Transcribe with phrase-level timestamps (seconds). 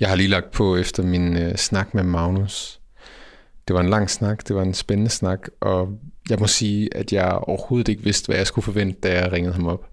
[0.00, 2.80] Jeg har lige lagt på efter min øh, snak med Magnus.
[3.68, 5.98] Det var en lang snak, det var en spændende snak, og
[6.30, 9.54] jeg må sige, at jeg overhovedet ikke vidste, hvad jeg skulle forvente, da jeg ringede
[9.54, 9.88] ham op.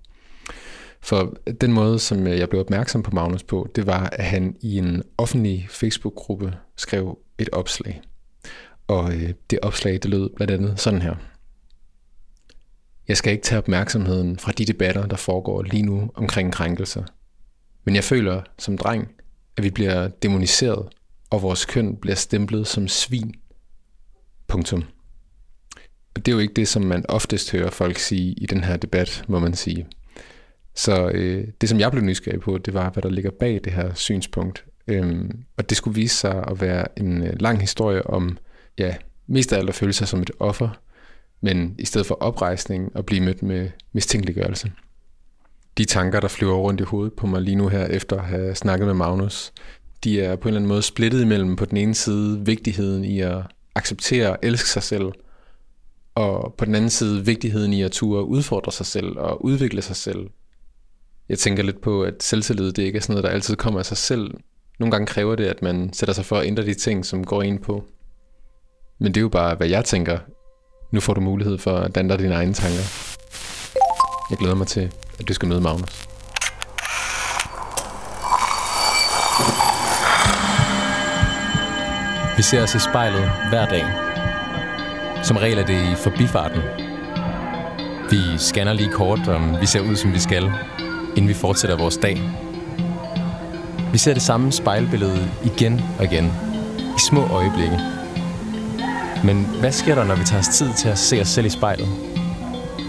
[1.02, 4.56] For den måde, som øh, jeg blev opmærksom på Magnus på, det var, at han
[4.62, 8.02] i en offentlig Facebook-gruppe skrev et opslag.
[8.88, 11.16] Og øh, det opslag, det lød blandt andet sådan her.
[13.08, 17.04] Jeg skal ikke tage opmærksomheden fra de debatter, der foregår lige nu omkring krænkelser.
[17.84, 19.12] Men jeg føler som dreng,
[19.58, 20.90] at vi bliver demoniseret,
[21.30, 23.34] og vores køn bliver stemplet som svin.
[24.48, 24.84] Punktum.
[26.16, 28.78] Og det er jo ikke det, som man oftest hører folk sige i den her
[28.78, 29.88] debat, må man sige.
[30.76, 33.74] Så øh, det, som jeg blev nysgerrig på, det var, hvad der ligger bag det
[33.74, 34.66] her synspunkt.
[34.88, 38.38] Øhm, og det skulle vise sig at være en øh, lang historie om,
[38.78, 38.96] ja,
[39.28, 40.70] mest af alt at føle sig som et offer,
[41.42, 44.72] men i stedet for oprejsning og blive mødt med mistænkeliggørelse.
[45.78, 48.56] De tanker, der flyver rundt i hovedet på mig lige nu her, efter at have
[48.56, 49.54] snakket med Magnus,
[50.04, 53.20] de er på en eller anden måde splittet imellem på den ene side vigtigheden i
[53.20, 53.38] at
[53.76, 55.12] acceptere og elske sig selv,
[56.16, 59.96] og på den anden side vigtigheden i at ture udfordre sig selv og udvikle sig
[59.96, 60.30] selv.
[61.30, 63.86] Jeg tænker lidt på, at selvtillid det ikke er sådan noget, der altid kommer af
[63.86, 64.32] sig selv.
[64.80, 67.42] Nogle gange kræver det, at man sætter sig for at ændre de ting, som går
[67.42, 67.86] ind på.
[69.00, 70.20] Men det er jo bare, hvad jeg tænker.
[70.92, 73.18] Nu får du mulighed for at danne dine egne tanker.
[74.30, 76.08] Jeg glæder mig til, at du skal møde Magnus.
[82.38, 83.86] Vi ser os i spejlet hver dag.
[85.24, 86.62] Som regel er det i forbifarten.
[88.10, 90.52] Vi scanner lige kort, om vi ser ud, som vi skal,
[91.16, 92.22] inden vi fortsætter vores dag.
[93.92, 96.26] Vi ser det samme spejlbillede igen og igen,
[96.98, 97.80] i små øjeblikke.
[99.24, 101.50] Men hvad sker der, når vi tager os tid til at se os selv i
[101.50, 102.13] spejlet?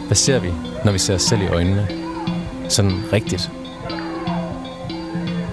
[0.07, 0.49] Hvad ser vi,
[0.85, 1.89] når vi ser os selv i øjnene?
[2.69, 3.51] Sådan rigtigt.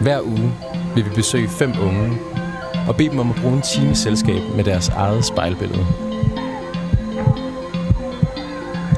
[0.02, 0.54] Hver uge
[0.96, 2.18] vil vi besøge fem unge
[2.88, 5.86] og bede dem om at bruge en time selskab med deres eget spejlbillede.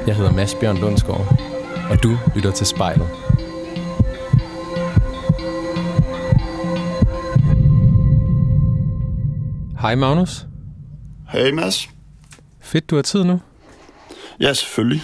[0.07, 1.39] Jeg hedder Mads Bjørn Lundsgaard,
[1.89, 3.07] og du lytter til spejlet.
[9.81, 10.45] Hej Magnus.
[11.31, 11.89] Hej Mads.
[12.61, 13.39] Fedt, du har tid nu.
[14.39, 15.01] Ja, selvfølgelig.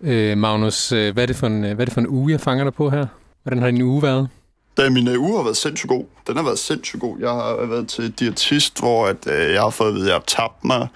[0.00, 2.32] Øh, Magnus, øh, hvad er, det for en, øh, hvad er det for en uge,
[2.32, 3.06] jeg fanger dig på her?
[3.42, 4.28] Hvordan har din uge været?
[4.76, 6.04] Da min uh, uge har været sindssygt god.
[6.26, 7.18] Den har været sindssygt god.
[7.18, 10.14] Jeg har været til diætist, hvor at, øh, jeg har fået at vide, at jeg
[10.14, 10.88] har tabt mig.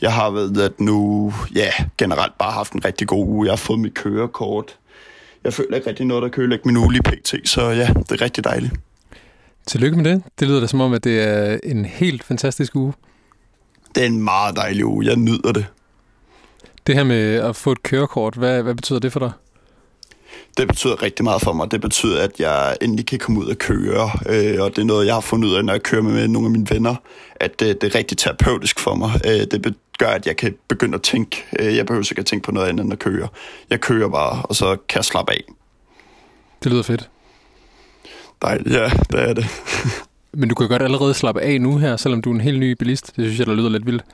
[0.00, 3.46] Jeg har været at nu, ja, generelt bare haft en rigtig god uge.
[3.46, 4.76] Jeg har fået mit kørekort.
[5.44, 7.48] Jeg føler ikke rigtig noget, der kan ødelægge min uge lige pt.
[7.48, 8.72] Så ja, det er rigtig dejligt.
[9.66, 10.22] Tillykke med det.
[10.38, 12.92] Det lyder da som om, at det er en helt fantastisk uge.
[13.94, 15.06] Det er en meget dejlig uge.
[15.06, 15.66] Jeg nyder det.
[16.88, 19.32] Det her med at få et kørekort, hvad, hvad betyder det for dig?
[20.56, 21.70] Det betyder rigtig meget for mig.
[21.70, 25.06] Det betyder, at jeg endelig kan komme ud og køre, øh, og det er noget,
[25.06, 26.94] jeg har fundet ud af, når jeg kører med nogle af mine venner,
[27.36, 29.20] at det, det er rigtig terapeutisk for mig.
[29.24, 31.44] Øh, det gør, at jeg kan begynde at tænke.
[31.58, 33.28] Øh, jeg behøver ikke at tænke på noget andet end at køre.
[33.70, 35.44] Jeg kører bare, og så kan jeg slappe af.
[36.64, 37.10] Det lyder fedt.
[38.42, 39.46] Dejligt, ja, det er det.
[40.40, 42.72] Men du kan godt allerede slappe af nu her, selvom du er en helt ny
[42.72, 43.06] bilist.
[43.06, 44.04] Det synes jeg, der lyder lidt vildt.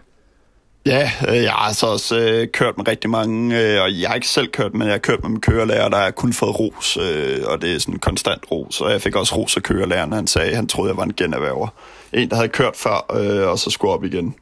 [0.86, 4.14] Ja, øh, jeg har altså også øh, kørt med rigtig mange, øh, og jeg har
[4.14, 6.96] ikke selv kørt, men jeg har kørt med min kørelærer, der har kun fået ros,
[6.96, 10.26] øh, og det er sådan konstant ros, og jeg fik også ros af kørelæreren, han
[10.26, 11.68] sagde, han troede, jeg var en generhverver.
[12.12, 14.34] En, der havde kørt før, øh, og så skulle op igen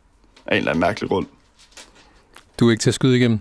[0.46, 1.26] af en eller anden mærkelig grund.
[2.60, 3.40] Du er ikke til at skyde igennem?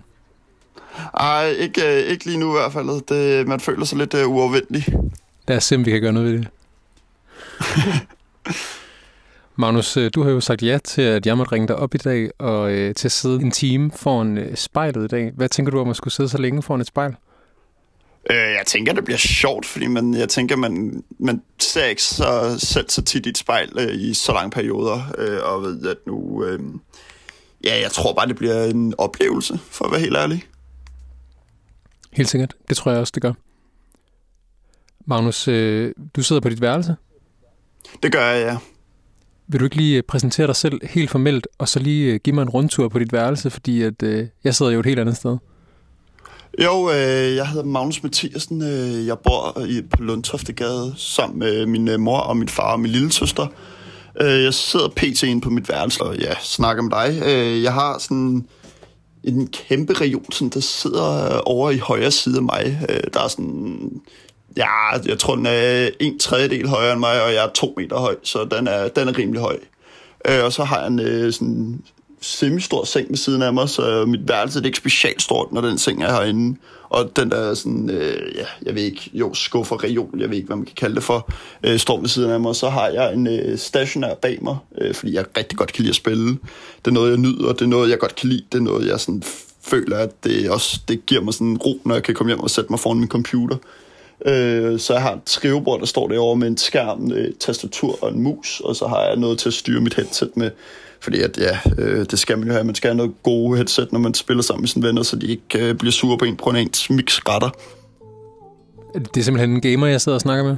[1.14, 3.06] Ej, ikke, øh, ikke lige nu i hvert fald.
[3.06, 4.86] Det, man føler sig lidt øh, uovervindelig.
[5.48, 6.48] Lad os se, om vi kan gøre noget ved det.
[9.62, 11.98] Magnus, øh, du har jo sagt ja til, at jeg måtte ringe dig op i
[11.98, 15.32] dag, og øh, til at sidde en time foran øh, spejlet i dag.
[15.36, 17.16] Hvad tænker du om at skulle sidde så længe foran et spejl?
[18.30, 22.56] Øh, jeg tænker, det bliver sjovt, fordi man, jeg tænker, man, man ser ikke så,
[22.58, 25.96] selv så tit i et spejl øh, i så lange perioder, øh, og ved at
[26.06, 26.44] nu...
[26.44, 26.60] Øh,
[27.64, 30.44] ja, jeg tror bare, det bliver en oplevelse, for at være helt ærlig.
[32.12, 32.54] Helt sikkert.
[32.68, 33.32] Det tror jeg også, det gør.
[35.06, 36.96] Magnus, øh, du sidder på dit værelse?
[38.02, 38.58] Det gør jeg, ja.
[39.46, 42.34] Vil du ikke lige øh, præsentere dig selv helt formelt, og så lige øh, give
[42.34, 45.16] mig en rundtur på dit værelse, fordi at, øh, jeg sidder jo et helt andet
[45.16, 45.36] sted.
[46.62, 48.62] Jo, øh, jeg hedder Magnus Mathiasen.
[48.62, 52.80] Øh, jeg bor i, på Lundtoftegade sammen med min øh, mor og min far og
[52.80, 53.46] min lille søster.
[54.20, 55.22] Øh, jeg sidder pt.
[55.22, 57.22] inde på mit værelse og ja, snakker med dig.
[57.26, 58.46] Øh, jeg har sådan
[59.24, 62.86] en kæmpe region, sådan, der sidder øh, over i højre side af mig.
[62.88, 63.90] Øh, der er sådan
[64.56, 67.96] Ja, jeg tror, den er en tredjedel højere end mig, og jeg er to meter
[67.96, 69.58] høj, så den er, den er rimelig høj.
[70.28, 71.82] Øh, og så har jeg en øh, sådan
[72.20, 75.60] semi-stor seng ved siden af mig, så mit værelse det er ikke specielt stort, når
[75.60, 76.58] den seng er herinde.
[76.88, 80.46] Og den der sådan, øh, ja, jeg ved ikke, jo, skuffer, reol, jeg ved ikke,
[80.46, 81.30] hvad man kan kalde det for,
[81.64, 82.56] øh, står ved siden af mig.
[82.56, 85.90] Så har jeg en øh, stationær bag mig, øh, fordi jeg rigtig godt kan lide
[85.90, 86.26] at spille.
[86.84, 88.88] Det er noget, jeg nyder, det er noget, jeg godt kan lide, det er noget,
[88.88, 89.22] jeg sådan
[89.62, 92.50] føler, at det også det giver mig sådan ro, når jeg kan komme hjem og
[92.50, 93.56] sætte mig foran min computer.
[94.26, 98.12] Øh, så jeg har et skrivebord, der står derovre med en skærm, et tastatur og
[98.12, 100.50] en mus, og så har jeg noget til at styre mit headset med.
[101.00, 102.64] Fordi at, ja, øh, det skal man jo have.
[102.64, 105.26] Man skal have noget gode headset, når man spiller sammen med sine venner, så de
[105.26, 107.50] ikke øh, bliver sure på en på en ens mix retter.
[108.94, 110.56] Det er simpelthen en gamer, jeg sidder og snakker med.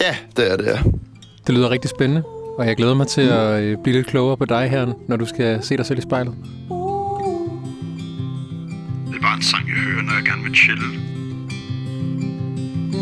[0.00, 0.78] Ja, det er det, ja.
[1.46, 2.22] Det lyder rigtig spændende,
[2.58, 5.26] og jeg glæder mig til at øh, blive lidt klogere på dig her, når du
[5.26, 6.34] skal se dig selv i spejlet.
[9.06, 11.13] Det er bare en sang, jeg hører, når jeg gerne vil chille.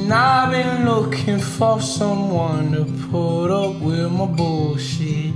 [0.03, 5.33] And I've been looking for someone to put up with my bullshit.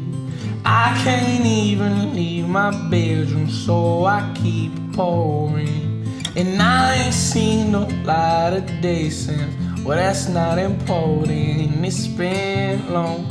[0.65, 6.05] I can't even leave my bedroom, so I keep pouring.
[6.35, 9.55] And I ain't seen no light of day since.
[9.85, 11.87] Well, that's not important.
[11.87, 13.25] It's been long.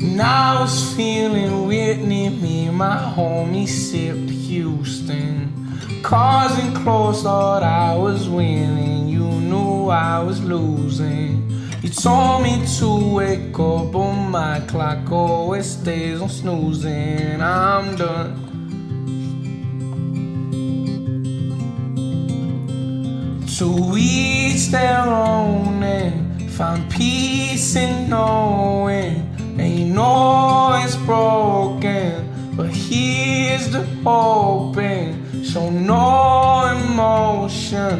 [0.00, 5.61] And I was feeling Whitney, me my homie sipped Houston.
[6.02, 9.08] Cars and clothes thought I was winning.
[9.08, 11.48] You knew I was losing.
[11.80, 17.40] You told me to wake up, but my clock always stays on snoozing.
[17.40, 18.50] I'm done.
[23.58, 29.28] To each their own and find peace in knowing.
[29.58, 35.21] Ain't know it's broken, but here's the hoping.
[35.44, 36.06] Show no
[36.76, 37.96] emotion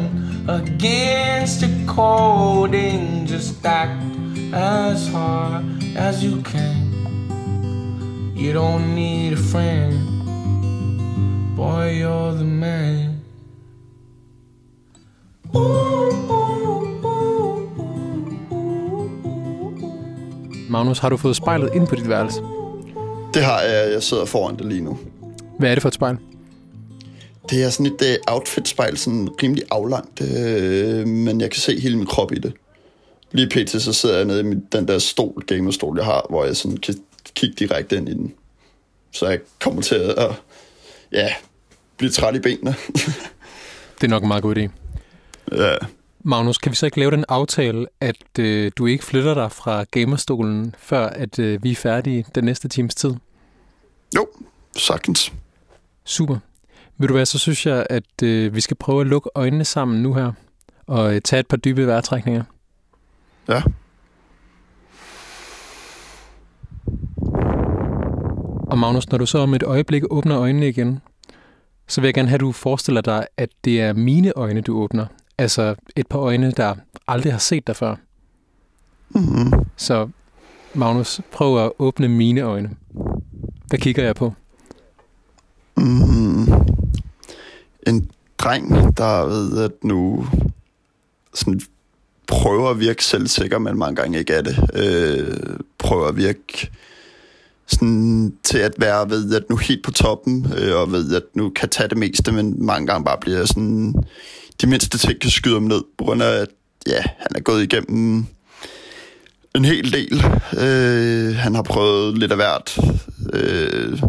[0.47, 3.27] against the coding.
[3.27, 4.03] Just act
[4.53, 5.63] as hard
[5.97, 6.83] as you can.
[8.35, 9.93] You don't need a friend,
[11.55, 13.21] boy, you're the man.
[15.55, 16.03] Ooh.
[20.73, 22.41] Magnus, har du fået spejlet ind på dit værelse?
[23.33, 23.93] Det har jeg.
[23.93, 24.97] Jeg sidder foran det lige nu.
[25.59, 26.17] Hvad er det for et spejl?
[27.53, 31.97] Det er sådan et uh, outfit-spejl, sådan rimelig aflangt, uh, men jeg kan se hele
[31.97, 32.53] min krop i det.
[33.31, 33.81] Lige pt.
[33.81, 36.77] så sidder jeg nede i min, den der stol, gamerstol, jeg har, hvor jeg sådan
[36.77, 36.95] kan
[37.33, 38.33] kigge direkte ind i den.
[39.11, 40.31] Så jeg kommer til at,
[41.11, 41.29] ja,
[41.97, 42.75] blive træt i benene.
[44.01, 44.69] Det er nok en meget god idé.
[45.51, 45.75] ja.
[46.23, 49.83] Magnus, kan vi så ikke lave den aftale, at øh, du ikke flytter dig fra
[49.91, 53.13] gamerstolen, før at øh, vi er færdige den næste times tid?
[54.15, 54.27] Jo,
[54.77, 55.33] sagtens.
[56.05, 56.37] Super.
[56.97, 60.03] Vil du hvad, så synes jeg, at øh, vi skal prøve at lukke øjnene sammen
[60.03, 60.31] nu her,
[60.87, 62.43] og øh, tage et par dybe vejrtrækninger.
[63.47, 63.61] Ja.
[68.67, 71.01] Og Magnus, når du så om et øjeblik åbner øjnene igen,
[71.87, 74.77] så vil jeg gerne have, at du forestiller dig, at det er mine øjne, du
[74.77, 75.05] åbner.
[75.37, 76.75] Altså et par øjne, der
[77.07, 77.95] aldrig har set dig før.
[79.09, 79.65] Mm-hmm.
[79.77, 80.09] Så
[80.73, 82.69] Magnus, prøv at åbne mine øjne.
[83.67, 84.33] Hvad kigger jeg på?
[85.77, 86.52] Mm.
[87.87, 90.27] En dreng, der ved at nu
[91.33, 91.61] sådan
[92.27, 94.69] prøver at virke selvsikker, men mange gange ikke er det.
[94.73, 96.69] Øh, prøver at virke
[97.67, 101.49] sådan til at være ved at nu helt på toppen, øh, og ved at nu
[101.49, 103.93] kan tage det meste, men mange gange bare bliver sådan,
[104.61, 106.49] de mindste ting kan skyde ham ned, på grund af, at
[106.87, 108.25] ja, han er gået igennem
[109.55, 110.23] en hel del.
[110.57, 112.79] Øh, han har prøvet lidt af hvert.
[113.33, 114.01] Øh,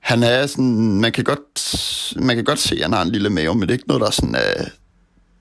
[0.00, 3.30] han er sådan, man kan godt, man kan godt se, at han har en lille
[3.30, 4.64] mave, men det er ikke noget, der er sådan, øh, er,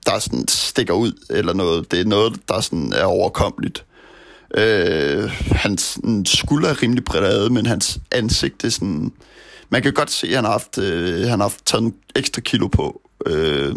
[0.06, 1.92] der sådan stikker ud eller noget.
[1.92, 3.86] Det er noget, der sådan er overkommeligt.
[4.58, 9.12] Øh, hans skulder er rimelig brede, men hans ansigt er sådan...
[9.70, 12.42] Man kan godt se, at han har haft, øh, han har haft taget en ekstra
[12.42, 13.01] kilo på.
[13.25, 13.75] Øh,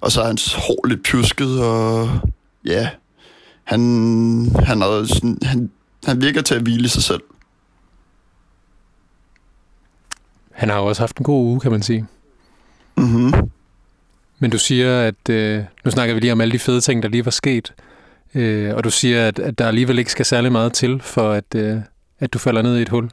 [0.00, 2.10] og så er hans hår lidt pjusket, og
[2.64, 2.88] ja,
[3.64, 3.80] han,
[4.64, 5.70] han, er sådan, han,
[6.04, 7.22] han virker til at hvile sig selv.
[10.54, 12.06] Han har jo også haft en god uge, kan man sige.
[12.96, 13.32] Mm-hmm.
[14.38, 17.08] Men du siger, at øh, nu snakker vi lige om alle de fede ting, der
[17.08, 17.72] lige var sket.
[18.34, 21.54] Øh, og du siger, at, at der alligevel ikke skal særlig meget til, for at,
[21.56, 21.76] øh,
[22.20, 23.10] at du falder ned i et hul.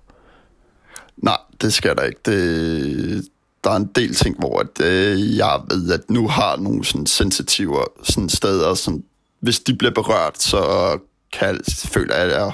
[1.18, 2.20] Nej, det skal der ikke.
[2.26, 3.28] Det,
[3.64, 7.06] der er en del ting, hvor at, øh, jeg ved, at nu har nogle sådan
[7.06, 9.04] sensitive sådan steder, sådan,
[9.40, 10.98] hvis de bliver berørt, så
[11.34, 12.52] kan jeg føle, at jeg,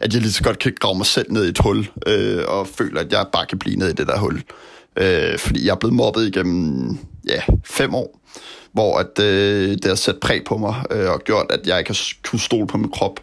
[0.00, 2.66] at jeg lige så godt kan grave mig selv ned i et hul, øh, og
[2.66, 4.42] føler, at jeg bare kan blive ned i det der hul.
[4.96, 8.20] Øh, fordi jeg er blevet mobbet igennem ja, fem år,
[8.72, 11.90] hvor at, øh, det har sat præg på mig, øh, og gjort, at jeg ikke
[11.90, 13.20] har kunne stole på min krop,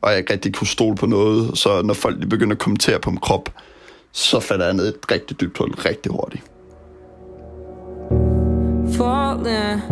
[0.00, 1.58] og jeg ikke rigtig kunne stole på noget.
[1.58, 3.50] Så når folk lige begynder at kommentere på min krop,
[4.12, 6.42] så falder jeg ned i et rigtig dybt hul rigtig hurtigt.
[8.96, 9.82] Falling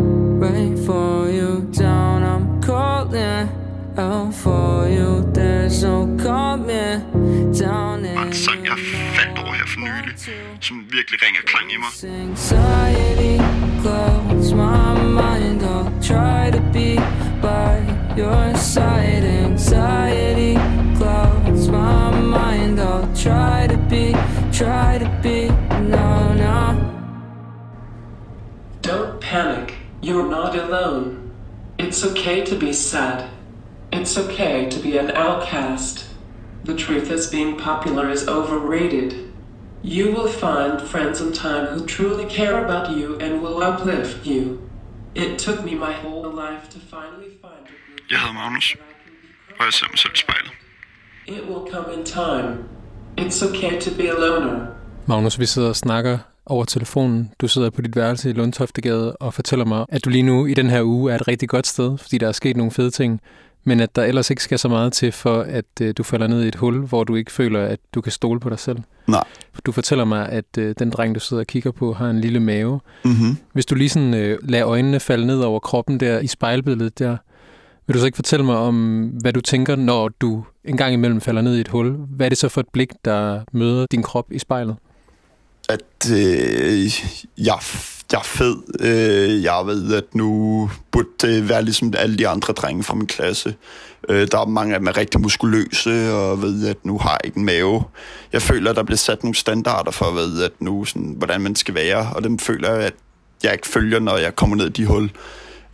[0.41, 3.64] right for you down, I'm calling
[3.99, 5.23] out for you.
[5.33, 8.79] There's no coming down Og sang, jeg
[9.17, 10.15] faldt over her for nylig,
[10.61, 11.93] som virkelig ringer klang i mig.
[12.29, 13.37] Anxiety
[13.83, 15.63] clouds my mind.
[15.63, 16.97] I'll try to be
[17.43, 17.75] by
[18.17, 19.25] your side.
[19.25, 20.55] Anxiety
[20.99, 22.81] clouds my mind.
[22.81, 24.13] I'll try to be,
[24.53, 25.49] try to be.
[25.95, 26.59] No, no.
[28.83, 29.75] Don't panic.
[30.03, 31.31] You're not alone.
[31.79, 33.34] It's okay to be sad.
[33.99, 36.05] It's okay to be an outcast.
[36.65, 39.11] The truth is being popular is overrated.
[39.85, 44.43] You will find friends in time who truly care about you and will uplift you.
[45.15, 48.77] It took me my whole life to finally find a group Jeg hedder Magnus,
[49.59, 50.53] og jeg ser mig selv i spejlet.
[51.27, 52.65] It will come in time.
[53.21, 54.67] It's okay to be a loner.
[55.07, 57.31] Magnus, vi sidder og snakker over telefonen.
[57.41, 60.55] Du sidder på dit værelse i Lundtoftegade og fortæller mig, at du lige nu i
[60.55, 63.21] den her uge er et rigtig godt sted, fordi der er sket nogle fede ting,
[63.65, 66.45] men at der ellers ikke skal så meget til for, at øh, du falder ned
[66.45, 68.79] i et hul, hvor du ikke føler, at du kan stole på dig selv.
[69.07, 69.25] Nej.
[69.67, 72.41] Du fortæller mig, at øh, den dreng, du sidder og kigger på, har en lille
[72.41, 72.81] mave.
[73.05, 73.37] Mm-hmm.
[73.53, 77.17] Hvis du lige sådan øh, lader øjnene falde ned over kroppen der i spejlbilledet der,
[77.87, 81.21] vil du så ikke fortælle mig om, hvad du tænker, når du en gang imellem
[81.21, 81.91] falder ned i et hul?
[81.91, 84.77] Hvad er det så for et blik, der møder din krop i spejlet?
[85.69, 86.87] At øh,
[87.39, 87.59] jeg,
[88.15, 88.57] jeg er fed.
[88.81, 93.07] Øh, jeg ved, at nu burde det være ligesom alle de andre drenge fra min
[93.07, 93.55] klasse.
[94.09, 97.21] Øh, der er mange af dem er rigtig muskuløse, og ved, at nu har jeg
[97.25, 97.85] ikke en mave.
[98.33, 101.57] Jeg føler, at der bliver sat nogle standarder for, ved, at nu, sådan, hvordan man
[101.57, 102.95] skal være, og dem føler jeg, at
[103.43, 105.11] jeg ikke følger, når jeg kommer ned i de hul.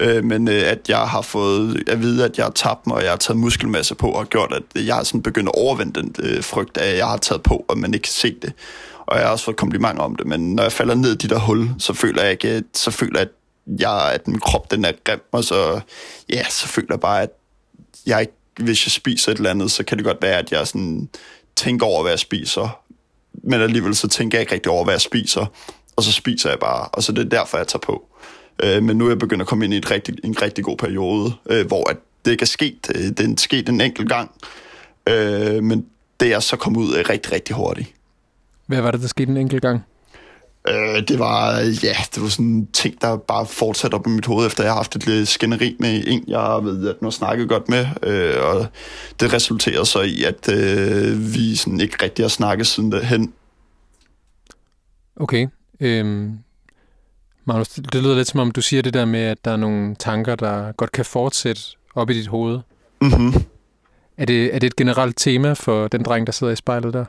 [0.01, 3.03] Øh, men øh, at jeg har fået at vide, at jeg har tabt mig, og
[3.03, 6.15] jeg har taget muskelmasse på, og gjort, at jeg har sådan begyndt at overvinde den
[6.19, 8.53] øh, frygt af, at jeg har taget på, og man ikke kan se det.
[9.11, 11.29] Og jeg har også fået komplimenter om det, men når jeg falder ned i de
[11.29, 14.85] der hul, så føler jeg ikke, så føler jeg, at, jeg, at min krop den
[14.85, 15.81] er grim, og så,
[16.29, 17.31] ja, så føler jeg bare, at
[18.07, 20.67] jeg ikke, hvis jeg spiser et eller andet, så kan det godt være, at jeg
[20.67, 21.09] sådan
[21.57, 22.81] tænker over, hvad jeg spiser,
[23.45, 25.47] men alligevel så tænker jeg ikke rigtig over, hvad jeg spiser,
[25.97, 28.07] og så spiser jeg bare, og så det er derfor, jeg tager på.
[28.63, 30.77] Øh, men nu er jeg begyndt at komme ind i et rigtig, en rigtig god
[30.77, 32.91] periode, øh, hvor at det ikke er sket.
[32.95, 34.31] Øh, Det er sket en enkelt gang,
[35.09, 35.87] øh, men
[36.21, 37.95] det er så kommet ud af rigtig, rigtig hurtigt.
[38.71, 39.85] Hvad var det, der skete en enkelt gang?
[40.69, 44.27] Øh, det var, ja, det var sådan en ting, der bare fortsatte op i mit
[44.27, 47.49] hoved, efter jeg har haft et lidt skænderi med en, jeg ved, at nu snakket
[47.49, 48.67] godt med, øh, og
[49.21, 53.33] det resulterede så i, at øh, vi sådan ikke rigtig har snakket siden hen.
[55.17, 55.47] Okay.
[55.81, 56.39] Øhm,
[57.45, 59.57] Magnus, det det lyder lidt som om, du siger det der med, at der er
[59.57, 61.63] nogle tanker, der godt kan fortsætte
[61.95, 62.61] op i dit hoved.
[63.01, 63.33] Mm-hmm.
[64.17, 67.05] Er det, er det et generelt tema for den dreng, der sidder i spejlet der?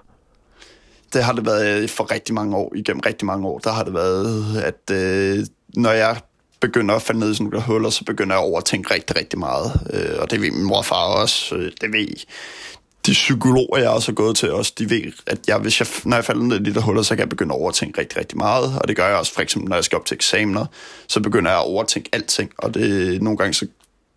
[1.13, 3.83] Det har det været øh, for rigtig mange år, igennem rigtig mange år, der har
[3.83, 6.17] det været, at øh, når jeg
[6.59, 9.39] begynder at falde ned i sådan nogle huller, så begynder jeg at overtænke rigtig, rigtig
[9.39, 9.87] meget.
[9.93, 11.55] Øh, og det ved min mor og far også.
[11.55, 12.25] Øh, det ved
[13.05, 16.17] de psykologer, jeg også har gået til også, de ved, at jeg, hvis jeg, når
[16.17, 18.37] jeg falder ned i de der huller, så kan jeg begynde at overtænke rigtig, rigtig
[18.37, 18.79] meget.
[18.81, 20.65] Og det gør jeg også, for eksempel, når jeg skal op til eksamener,
[21.07, 22.51] så begynder jeg at overtænke alting.
[22.57, 23.67] Og det nogle gange så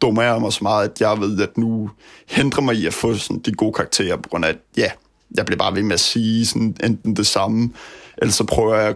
[0.03, 1.91] dummer jeg mig så meget, at jeg ved, at nu
[2.29, 4.91] hindrer mig i at få sådan, de gode karakterer, på grund af, at ja,
[5.37, 7.71] jeg bliver bare ved med at sige sådan, enten det samme,
[8.19, 8.95] eller så prøver jeg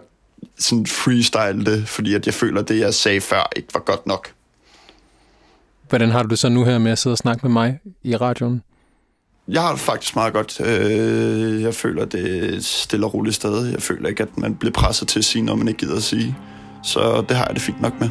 [0.59, 4.07] sådan freestyle det, fordi at jeg føler, at det, jeg sagde før, ikke var godt
[4.07, 4.33] nok.
[5.89, 8.17] Hvordan har du det så nu her med at sidde og snakke med mig i
[8.17, 8.63] radioen?
[9.49, 10.61] Jeg har det faktisk meget godt.
[10.61, 13.67] Øh, Jeg føler, det er et stille og roligt sted.
[13.67, 16.03] Jeg føler ikke, at man bliver presset til at sige noget, man ikke gider at
[16.03, 16.37] sige.
[16.85, 18.09] Så det har jeg det fint nok med.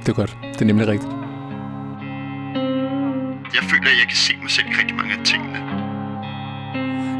[0.00, 0.36] Det er godt.
[0.54, 1.12] Det er nemlig rigtigt.
[3.54, 5.81] Jeg føler, at jeg kan se mig selv i rigtig mange af tingene.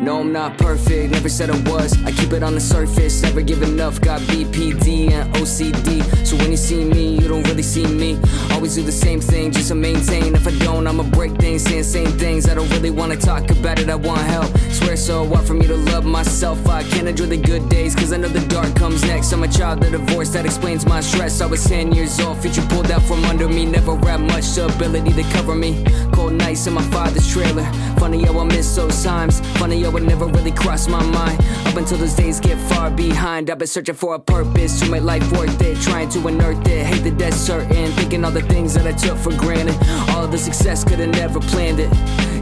[0.02, 1.92] No, I'm not perfect, never said I was.
[2.04, 4.00] I keep it on the surface, never give enough.
[4.00, 6.02] Got BPD and OCD.
[6.26, 8.18] So when you see me, you don't really see me.
[8.50, 10.34] Always do the same thing just to maintain.
[10.34, 12.48] If I don't, I'ma break things, saying same things.
[12.48, 14.50] I don't really wanna talk about it, I want help.
[14.72, 16.66] Swear so hard for me to love myself.
[16.66, 19.30] I can't enjoy the good days, cause I know the dark comes next.
[19.32, 21.40] I'm a child of divorce, that explains my stress.
[21.40, 23.66] I was 10 years old, future pulled out from under me.
[23.66, 25.84] Never had much ability to cover me.
[26.12, 27.70] Cold nights in my father's trailer.
[28.02, 29.38] Funny how I miss those times.
[29.58, 31.40] Funny how it never really crossed my mind.
[31.66, 33.48] Up until those days get far behind.
[33.48, 35.80] I've been searching for a purpose to make life worth it.
[35.82, 36.84] Trying to unearth it.
[36.84, 37.92] Hate the death certain.
[37.92, 39.76] Thinking all the things that I took for granted.
[40.10, 41.90] All the success could have never planned it.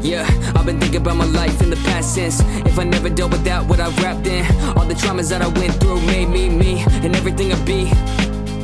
[0.03, 0.25] Yeah,
[0.57, 2.41] I've been thinking about my life in the past since.
[2.65, 4.47] If I never dealt with that, what I wrapped in.
[4.79, 6.83] All the traumas that I went through made me me.
[7.05, 7.85] And everything I be.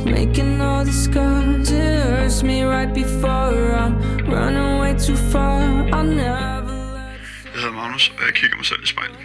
[0.03, 5.61] Making all the scars, it hurts me right before I'm running way too far.
[5.93, 6.56] I'll never
[7.57, 9.17] Jeg hedder Magnus, og jeg kigger mig selv i spejlet.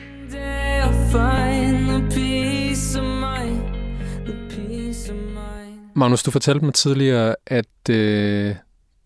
[5.94, 8.54] Magnus, du fortalte mig tidligere, at øh,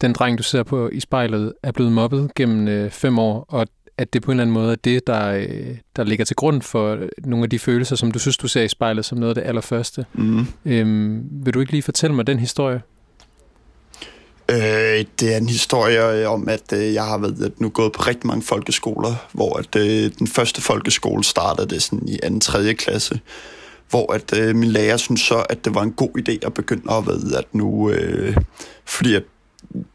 [0.00, 3.66] den dreng, du ser på i spejlet, er blevet mobbet gennem øh, fem år, og
[3.98, 6.62] at det på en eller anden måde er det, der, øh, der ligger til grund
[6.62, 9.42] for nogle af de følelser, som du synes, du ser i spejlet som noget af
[9.42, 10.06] det allerførste.
[10.12, 10.46] Mm.
[10.64, 12.80] Øhm, vil du ikke lige fortælle mig den historie?
[14.50, 17.92] Øh, det er en historie øh, om, at øh, jeg har været at nu gået
[17.92, 22.38] på rigtig mange folkeskoler, hvor at øh, den første folkeskole startede det sådan i 2.
[22.38, 22.74] 3.
[22.74, 23.20] klasse,
[23.90, 26.94] hvor at øh, min lærer synes så, at det var en god idé at begynde
[26.94, 28.36] at ved, at nu, øh,
[28.84, 29.22] fordi at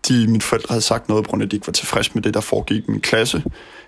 [0.07, 2.21] de, mine forældre havde sagt noget, på grund af, at de ikke var tilfredse med
[2.21, 3.43] det, der foregik i min klasse.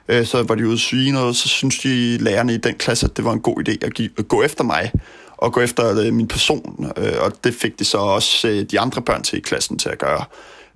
[0.08, 3.06] Øh, så var de ude at syge noget, så synes de lærerne i den klasse,
[3.06, 4.92] at det var en god idé at, give, at gå efter mig
[5.38, 6.92] og gå efter øh, min person.
[6.98, 9.90] Øh, og det fik de så også øh, de andre børn til i klassen til
[9.90, 10.26] at gøre.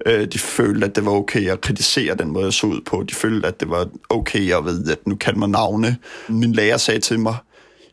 [0.06, 3.04] Øh, de følte, at det var okay at kritisere den måde, jeg så ud på.
[3.10, 5.98] De følte, at det var okay at vide, at nu kan man navne.
[6.28, 7.36] Min lærer sagde til mig,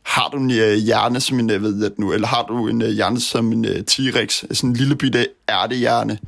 [0.03, 2.69] har du en øh, hjerne som en, øh, jeg ved at nu, eller har du
[2.69, 6.19] en øh, hjerne som en øh, T-Rex, sådan en lille bitte ærtehjerne,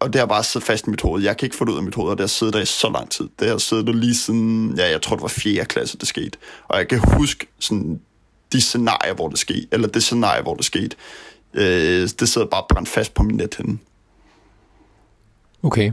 [0.00, 1.22] og det har bare siddet fast i mit hoved.
[1.22, 2.66] Jeg kan ikke få det ud af mit hoved, og det har siddet der i
[2.66, 3.28] så lang tid.
[3.40, 5.64] Det har siddet der lige siden, ja, jeg tror det var 4.
[5.64, 6.38] klasse, det skete.
[6.68, 8.00] Og jeg kan huske sådan,
[8.52, 10.96] de scenarier, hvor det skete, eller det scenarie, hvor det skete.
[11.54, 13.78] Øh, det sidder bare brændt fast på min nethænde.
[15.62, 15.92] Okay.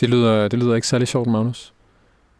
[0.00, 1.72] Det lyder, det lyder ikke særlig sjovt, Magnus.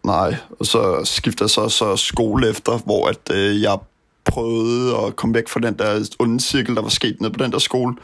[0.04, 3.78] Nej, og så skiftede jeg så, så skole efter, hvor at, øh, jeg
[4.24, 7.52] prøvede at komme væk fra den der onde cirkel, der var sket nede på den
[7.52, 7.96] der skole.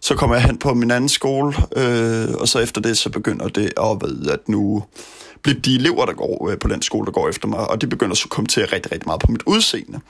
[0.00, 3.48] Så kom jeg hen på min anden skole, øh, og så efter det, så begynder
[3.48, 4.84] det at ved, at nu
[5.42, 7.86] bliver de elever, der går øh, på den skole, der går efter mig, og de
[7.86, 10.00] begynder så at kommentere rigtig, rigtig meget på mit udseende.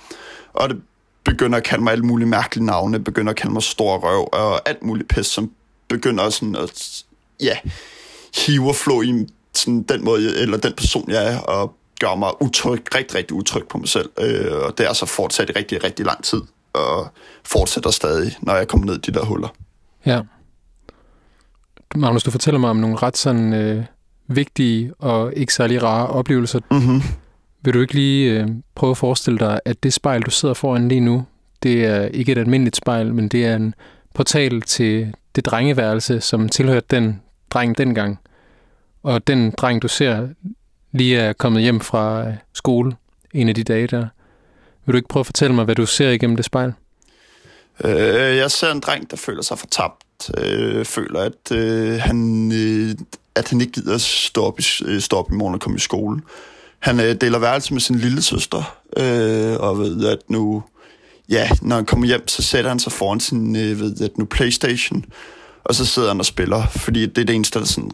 [0.53, 0.83] Og det
[1.25, 4.69] begynder at kalde mig alle mulige mærkelige navne, begynder at kalde mig stor røv, og
[4.69, 5.51] alt muligt pis, som
[5.89, 7.05] begynder sådan at,
[7.43, 7.57] ja,
[8.37, 12.43] hive og flå i sådan den måde, eller den person, jeg er, og gør mig
[12.43, 14.11] utryg, rigtig, rigtig utryg på mig selv.
[14.21, 16.41] Øh, og det er så fortsat i rigtig, rigtig lang tid,
[16.73, 17.09] og
[17.45, 19.49] fortsætter stadig, når jeg kommer ned i de der huller.
[20.07, 20.21] Ja.
[21.95, 23.85] Magnus, du fortæller mig om nogle ret sådan øh,
[24.29, 26.61] vigtige og ikke særlig rare oplevelser.
[26.71, 27.03] Mm-hmm.
[27.63, 30.89] Vil du ikke lige øh, prøve at forestille dig, at det spejl, du sidder foran
[30.89, 31.25] lige nu,
[31.63, 33.75] det er ikke et almindeligt spejl, men det er en
[34.15, 38.19] portal til det drengeværelse, som tilhørte den dreng dengang.
[39.03, 40.29] Og den dreng, du ser,
[40.93, 42.93] lige er kommet hjem fra øh, skole
[43.35, 44.07] en af de dage der.
[44.87, 46.73] Vil du ikke prøve at fortælle mig, hvad du ser igennem det spejl?
[47.85, 50.31] Øh, jeg ser en dreng, der føler sig fortabt.
[50.39, 52.95] Øh, føler, at, øh, han, øh,
[53.35, 54.63] at han ikke gider stå op, i,
[55.01, 56.21] stå op i morgen og komme i skole.
[56.79, 60.63] Han øh, deler værelse med sin lille søster, øh, og ved at nu,
[61.29, 64.25] ja, når han kommer hjem, så sætter han sig foran sin, øh, ved det, nu
[64.25, 65.05] Playstation,
[65.65, 67.91] og så sidder han og spiller, fordi det er det eneste, der sådan,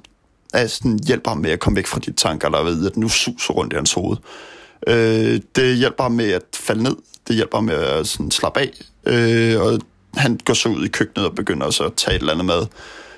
[0.54, 3.08] er sådan, hjælper ham med at komme væk fra de tanker, der ved at nu
[3.08, 4.16] suser rundt i hans hoved.
[4.86, 6.96] Øh, det hjælper ham med at falde ned,
[7.28, 8.70] det hjælper ham med at sådan, slappe af,
[9.06, 9.80] øh, og
[10.14, 12.66] han går så ud i køkkenet og begynder så at tage et eller andet mad.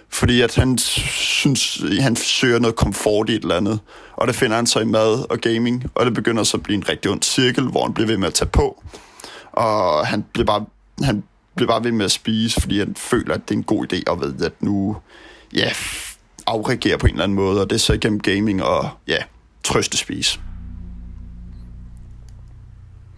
[0.08, 3.80] Fordi at han synes, han søger noget komfort i et eller andet.
[4.16, 5.84] Og det finder han så i mad og gaming.
[5.94, 8.26] Og det begynder så at blive en rigtig ond cirkel, hvor han bliver ved med
[8.26, 8.82] at tage på.
[9.56, 10.64] Og han bliver bare,
[11.02, 11.22] han
[11.56, 14.12] bliver bare ved med at spise, fordi han føler, at det er en god idé
[14.12, 14.96] at ved, at nu
[15.54, 15.68] ja,
[16.46, 17.60] afreagere på en eller anden måde.
[17.60, 19.18] Og det er så igennem gaming og ja,
[19.64, 20.40] trøste spise.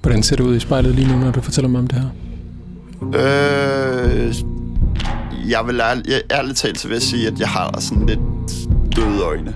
[0.02, 2.08] Hvordan ser det ud i spejlet lige nu, når du fortæller mig om det her?
[3.02, 4.34] Øh,
[5.50, 8.20] jeg vil ærlig, jeg, ærligt talt så vil jeg sige, at jeg har sådan lidt
[8.96, 9.54] døde øjne.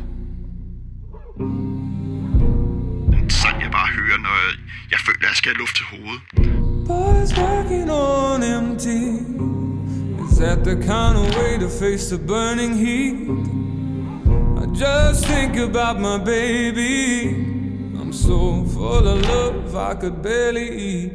[3.28, 4.52] Sang, jeg bare hører, når jeg,
[4.90, 6.69] jeg føler, at jeg skal have luft til hovedet.
[6.86, 9.18] Boys working on empty.
[10.24, 13.28] Is that the kind of way to face the burning heat?
[14.62, 17.28] I just think about my baby.
[18.00, 21.12] I'm so full of love I could barely eat.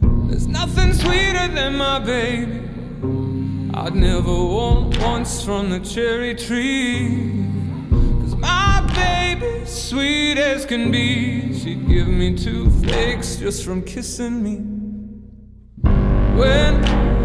[0.00, 2.60] There's nothing sweeter than my baby.
[3.74, 7.44] I'd never want once from the cherry tree.
[9.66, 14.56] Sweet as can be, she'd give me two flakes just from kissing me.
[16.38, 16.82] When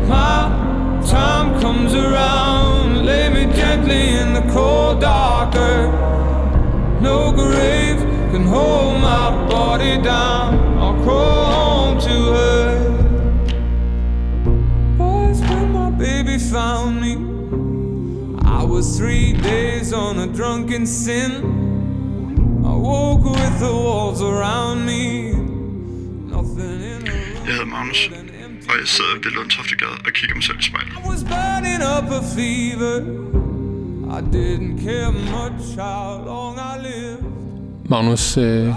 [0.08, 5.94] my time comes around, lay me gently in the cold dark earth.
[7.02, 8.00] No grave
[8.32, 10.78] can hold my body down.
[10.78, 12.80] I'll crawl home to her.
[14.98, 17.16] Boys, when my baby found me,
[18.46, 21.69] I was three days on a drunken sin.
[22.80, 25.04] I woke with the walls around me.
[26.36, 28.12] Nothing in a Jeg hedder Magnus,
[28.70, 30.92] og jeg sidder ved Lundtoftegade og kigger mig selv i spejlet.
[30.92, 32.96] I was burning up a fever.
[34.18, 37.24] I didn't care much how long I lived.
[37.90, 38.68] Magnus, øh,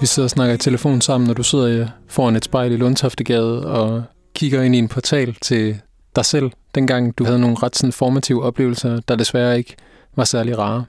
[0.00, 3.66] vi sidder og snakker i telefon sammen, når du sidder foran et spejl i Lundtoftegade
[3.66, 4.02] og
[4.34, 5.80] kigger ind i en portal til
[6.16, 9.76] dig selv, dengang du havde nogle ret sådan, formative oplevelser, der desværre ikke
[10.16, 10.84] var særlig rare.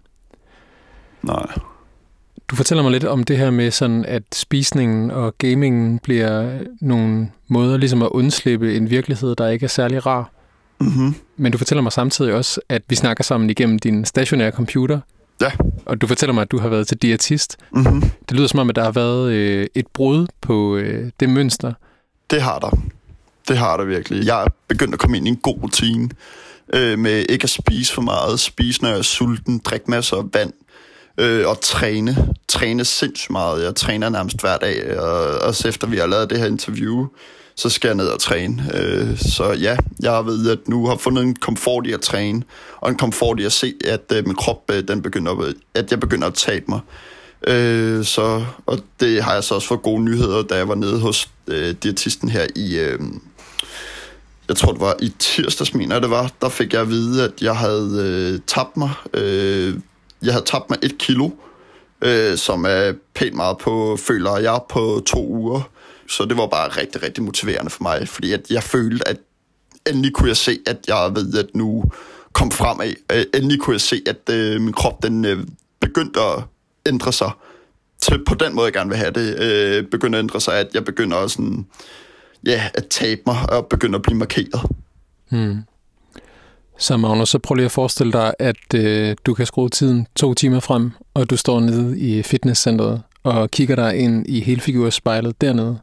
[1.23, 1.70] Nej.
[2.51, 7.31] Du fortæller mig lidt om det her med, sådan, at spisningen og gamingen bliver nogle
[7.47, 10.31] måder ligesom at undslippe en virkelighed, der ikke er særlig rar.
[10.79, 11.15] Mm-hmm.
[11.37, 14.99] Men du fortæller mig samtidig også, at vi snakker sammen igennem din stationære computer.
[15.41, 15.51] Ja.
[15.85, 17.57] Og du fortæller mig, at du har været til diætist.
[17.73, 18.01] Mm-hmm.
[18.01, 21.73] Det lyder som om, at der har været øh, et brud på øh, det mønster.
[22.31, 22.81] Det har der.
[23.47, 24.25] Det har der virkelig.
[24.25, 26.09] Jeg er begyndt at komme ind i en god rutine
[26.73, 30.23] øh, med ikke at spise for meget, spise når jeg er sulten, drikke masser af
[30.33, 30.53] vand
[31.17, 32.33] øh, og træne.
[32.47, 33.63] Træne sindssygt meget.
[33.63, 37.07] Jeg træner nærmest hver dag, og også efter vi har lavet det her interview,
[37.55, 38.71] så skal jeg ned og træne.
[38.73, 42.43] Øh, så ja, jeg ved, at nu har fundet en komfort i at træne,
[42.77, 45.91] og en komfort i at se, at øh, min krop, øh, den begynder, at at
[45.91, 46.79] jeg begynder at tabe mig.
[47.47, 50.99] Øh, så, og det har jeg så også fået gode nyheder, da jeg var nede
[50.99, 52.99] hos øh, diætisten her i, øh,
[54.47, 57.23] jeg tror det var i tirsdags, mener jeg det var, der fik jeg at vide,
[57.23, 59.75] at jeg havde øh, tabt mig, øh,
[60.21, 61.29] jeg havde tabt mig et kilo,
[62.01, 65.61] øh, som er pænt meget på, føler jeg, på to uger.
[66.07, 69.17] Så det var bare rigtig, rigtig motiverende for mig, fordi at jeg følte, at
[69.87, 71.83] endelig kunne jeg se, at jeg ved, at nu
[72.33, 72.93] kom fremad.
[73.11, 75.43] Øh, endelig kunne jeg se, at øh, min krop den øh,
[75.79, 76.43] begyndte at
[76.85, 77.31] ændre sig
[78.01, 79.39] til på den måde, jeg gerne vil have det.
[79.39, 81.65] Øh, begyndte at ændre sig, at jeg begynder at, sådan,
[82.45, 84.61] ja, at tabe mig og begynder at blive markeret.
[85.29, 85.57] Hmm.
[86.81, 90.33] Så Magnus, så prøv lige at forestille dig, at øh, du kan skrue tiden to
[90.33, 95.79] timer frem, og du står nede i fitnesscenteret og kigger dig ind i helfigurspejlet dernede.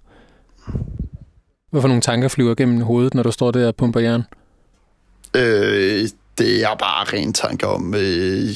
[1.71, 4.23] Hvorfor nogle tanker flyver gennem hovedet, når du står der og pumper jern?
[5.37, 6.09] Øh,
[6.39, 8.49] det er bare ren tanke om, øh,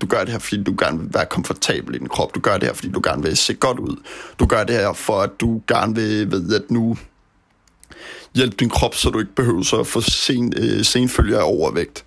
[0.00, 2.34] du gør det her, fordi du gerne vil være komfortabel i din krop.
[2.34, 3.96] Du gør det her, fordi du gerne vil se godt ud.
[4.38, 6.96] Du gør det her, for at du gerne vil ved, at nu
[8.36, 12.04] hjælpe din krop, så du ikke behøver så at få sen, øh, senfølger af overvægt.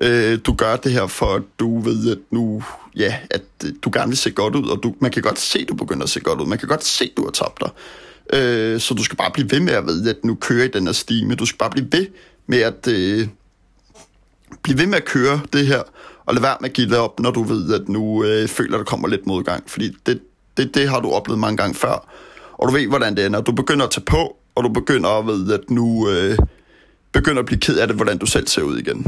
[0.00, 2.62] Øh, du gør det her, for at du ved, at nu,
[2.96, 5.58] ja, at øh, du gerne vil se godt ud, og du, man kan godt se,
[5.58, 6.46] at du begynder at se godt ud.
[6.46, 7.70] Man kan godt se, at du har tabt dig.
[8.32, 10.86] Øh, så du skal bare blive ved med at vide, at nu kører i den
[10.86, 11.34] her stime.
[11.34, 12.06] Du skal bare blive ved
[12.46, 13.28] med at øh,
[14.62, 15.82] blive ved med at køre det her,
[16.26, 18.74] og lade være med at give det op, når du ved, at nu øh, føler,
[18.74, 19.70] at der kommer lidt modgang.
[19.70, 20.20] Fordi det,
[20.56, 22.08] det, det har du oplevet mange gange før.
[22.52, 23.40] Og du ved, hvordan det ender.
[23.40, 26.38] Du begynder at tage på, og du begynder at ved, at nu øh,
[27.12, 29.06] begynder at blive ked af det, hvordan du selv ser ud igen.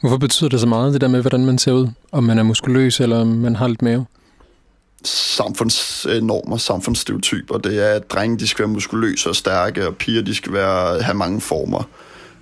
[0.00, 1.88] Hvorfor betyder det så meget, det der med, hvordan man ser ud?
[2.12, 4.04] Om man er muskuløs, eller om man har lidt mere?
[5.06, 7.58] samfundsnormer, samfundsstereotyper.
[7.58, 11.02] Det er, at drenge de skal være muskuløse og stærke, og piger de skal være,
[11.02, 11.88] have mange former.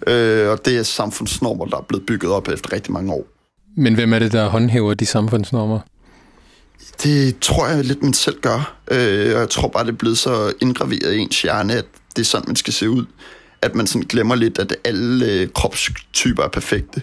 [0.07, 3.25] Øh, og det er samfundsnormer, der er blevet bygget op efter rigtig mange år.
[3.77, 5.79] Men hvem er det, der håndhæver de samfundsnormer?
[7.03, 8.77] Det tror jeg lidt, man selv gør.
[8.91, 12.23] Øh, og jeg tror bare, det er blevet så indgraveret i ens hjerne, at det
[12.23, 13.05] er sådan, man skal se ud.
[13.63, 17.03] At man sådan glemmer lidt, at alle øh, kropstyper er perfekte.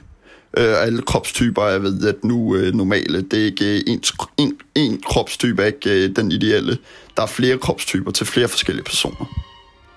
[0.57, 3.21] Øh, alle kropstyper er ved, at nu øh, normale.
[3.21, 4.03] Det er ikke øh, en,
[4.37, 6.77] en, en kropstype er ikke øh, den ideelle.
[7.17, 9.25] Der er flere kropstyper til flere forskellige personer.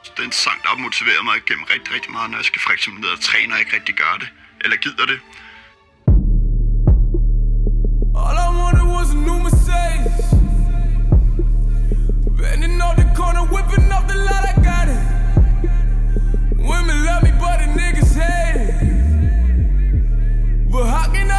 [0.05, 3.01] Det den sang, der motiverer mig gennem rigtig, rigtig meget, når jeg skal for eksempel
[3.05, 4.29] ned og træne og ikke rigtig gøre det.
[4.65, 5.19] Eller gider det.
[8.15, 10.31] All I wanted was a new Mercedes.
[12.39, 15.01] Bending off the corner, whipping off the lot, I got it.
[16.59, 18.75] Women love me, but the niggas hate it.
[20.71, 21.31] But how can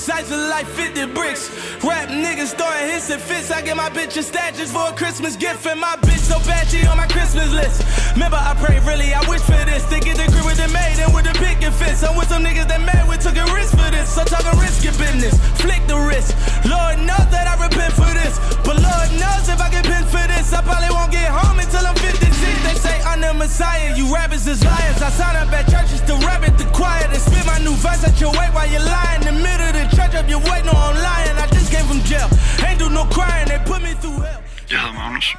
[0.00, 1.52] Sights of life 50 bricks.
[1.84, 3.50] Rap niggas throwing hits and fits.
[3.50, 5.66] I get my bitch a statues for a Christmas gift.
[5.66, 7.84] And my bitch so bad she on my Christmas list.
[8.16, 9.84] Remember, I pray really, I wish for this.
[9.92, 12.02] To get the grip with the maid and with the picket fits.
[12.02, 14.08] I'm with some niggas that mad, we took a risk for this.
[14.08, 16.32] So talking risky business, flick the wrist.
[16.64, 18.40] Lord knows that I repent for this.
[18.64, 21.84] But Lord knows if I get pinned for this, I probably won't get home until
[21.84, 22.24] I'm 56.
[22.64, 25.04] They say I'm the Messiah, you rappers is liars.
[25.04, 27.04] I sign up at churches to rap at the choir.
[27.12, 29.28] They spit my new verse at your weight while you're lying.
[29.28, 29.69] In the middle
[30.00, 31.36] church up your weight, no, I'm lying.
[31.44, 32.28] I just came from jail.
[32.66, 34.40] Ain't do no crying, they put me through hell.
[34.70, 35.36] Jeg hedder Magnus,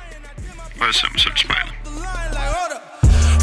[0.79, 1.73] og jeg ser mig selv i spejlet.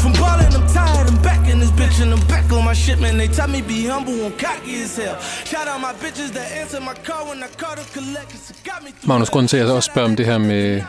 [0.03, 2.99] From ballin', I'm tired, I'm back in this bitch and I'm back on my shit,
[3.03, 3.13] man.
[3.21, 5.15] They tell me be humble, I'm cocky as hell.
[5.51, 8.31] Shout out my bitches that answer my call when I call to collect,
[8.69, 10.81] got me through Magnus, grunden til, at jeg også spørger om det her med,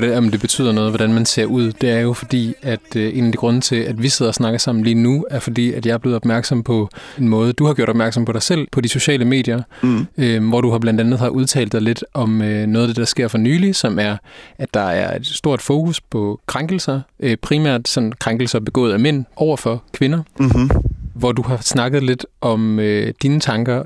[0.00, 3.18] hvordan, om det betyder noget, hvordan man ser ud, det er jo fordi, at øh,
[3.18, 5.72] en af de grunde til, at vi sidder og snakker sammen lige nu, er fordi,
[5.72, 8.68] at jeg er blevet opmærksom på en måde, du har gjort opmærksom på dig selv
[8.72, 10.06] på de sociale medier, mm.
[10.18, 12.96] øh, hvor du har blandt andet har udtalt dig lidt om øh, noget af det,
[12.96, 14.16] der sker for nylig, som er,
[14.58, 19.24] at der er et stort fokus på krænkelser, øh, primært sådan krænkelser begået af mænd
[19.36, 20.70] over for kvinder, mm-hmm.
[21.14, 23.82] hvor du har snakket lidt om øh, dine tanker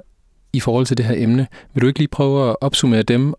[0.53, 1.47] i forhold til det her emne.
[1.75, 3.35] Vil du ikke lige prøve at opsummere dem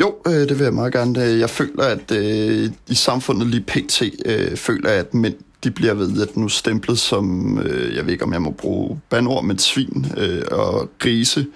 [0.00, 1.24] jo, øh, det vil jeg meget gerne.
[1.24, 4.02] Øh, jeg føler, at øh, i samfundet lige pt.
[4.24, 8.12] Øh, føler jeg, at mænd de bliver ved at nu stemplet som, øh, jeg ved
[8.12, 11.46] ikke om jeg må bruge bandord, men svin øh, og grise,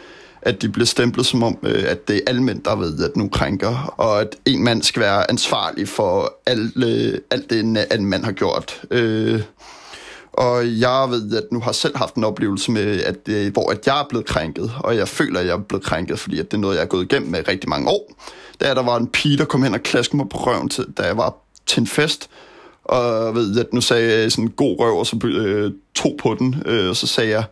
[0.42, 3.16] at de bliver stemplet som om, øh, at det er alle mænd, der ved at
[3.16, 8.06] nu krænker, og at en mand skal være ansvarlig for alt, øh, alt det, en
[8.06, 8.82] mand har gjort.
[8.90, 9.42] Øh,
[10.40, 13.86] og jeg ved, at nu har selv haft en oplevelse med, at, øh, hvor at
[13.86, 16.56] jeg er blevet krænket, og jeg føler, at jeg er blevet krænket, fordi at det
[16.56, 18.12] er noget, jeg er gået igennem med rigtig mange år.
[18.60, 21.02] Da der var en pige, der kom hen og klaskede mig på røven, til, da
[21.02, 21.34] jeg var
[21.66, 22.30] til en fest,
[22.84, 26.36] og ved, at nu sagde jeg sådan en god røv, og så øh, to på
[26.38, 27.44] den, øh, og så sagde jeg,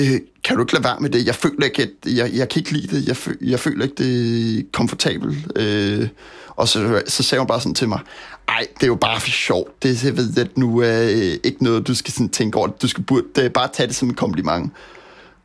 [0.00, 1.26] øh, kan du ikke lade være med det?
[1.26, 3.08] Jeg føler ikke, at jeg, jeg kan ikke lide det.
[3.08, 5.36] Jeg, føl, jeg føler ikke, det er komfortabelt.
[5.56, 6.08] Øh,
[6.56, 8.00] og så, så sagde hun bare sådan til mig,
[8.48, 9.82] ej, det er jo bare for sjovt.
[9.82, 12.68] Det jeg ved at nu er øh, ikke noget, du skal sådan tænke over.
[12.68, 14.72] Du skal burde, det bare tage det som en kompliment.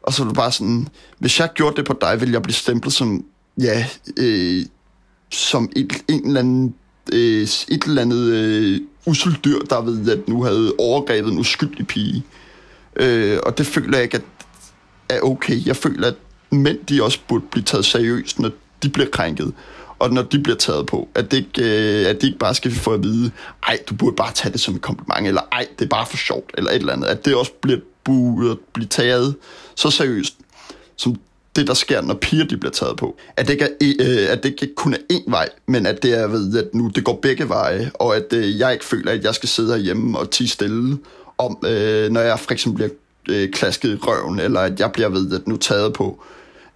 [0.04, 2.54] Og så var det bare sådan, hvis jeg gjorde det på dig, ville jeg blive
[2.54, 3.26] stemplet som,
[3.62, 3.86] ja,
[4.18, 4.66] øh,
[5.32, 6.76] som et, en eller anden,
[7.14, 12.24] øh, et eller andet øh, usseldyr, der ved, at nu havde overgrebet en uskyldig pige.
[12.96, 14.24] Øh, og det føler jeg ikke, at
[15.10, 15.66] er okay.
[15.66, 16.16] Jeg føler, at
[16.52, 18.52] mænd, de også burde blive taget seriøst, når
[18.84, 19.54] de bliver krænket
[20.00, 22.72] og når de bliver taget på, at det ikke, øh, at de ikke bare skal
[22.72, 23.32] få at vide,
[23.68, 26.18] ej, du burde bare tage det som et kompliment, eller ej, det er bare for
[26.18, 27.08] sjovt, eller et eller andet.
[27.08, 29.36] At det også bliver, burde blive taget
[29.76, 30.34] så seriøst,
[30.96, 31.16] som
[31.56, 33.18] det, der sker, når piger de bliver taget på.
[33.38, 36.04] At det ikke, er, e- øh, at det ikke kun er én vej, men at
[36.04, 39.12] det er ved, at nu det går begge veje, og at øh, jeg ikke føler,
[39.12, 40.98] at jeg skal sidde herhjemme og tige stille,
[41.38, 42.90] om, øh, når jeg for eksempel bliver
[43.30, 46.24] øh, klasket i røven, eller at jeg bliver ved, at nu taget på,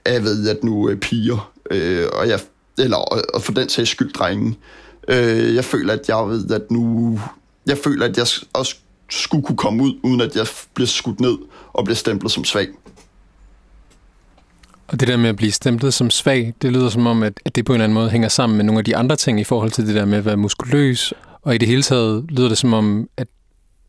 [0.06, 2.39] af ved, at nu øh, piger, øh, og jeg
[2.78, 4.58] eller og for den sags skyld drenge.
[5.08, 7.20] Øh, jeg føler, at jeg ved, at nu...
[7.68, 8.76] Jeg føler, at jeg også
[9.10, 11.38] skulle kunne komme ud, uden at jeg bliver skudt ned
[11.74, 12.68] og bliver stemplet som svag.
[14.88, 17.56] Og det der med at blive stemplet som svag, det lyder som om, at, at
[17.56, 19.44] det på en eller anden måde hænger sammen med nogle af de andre ting i
[19.44, 21.13] forhold til det der med at være muskuløs.
[21.42, 23.28] Og i det hele taget lyder det som om, at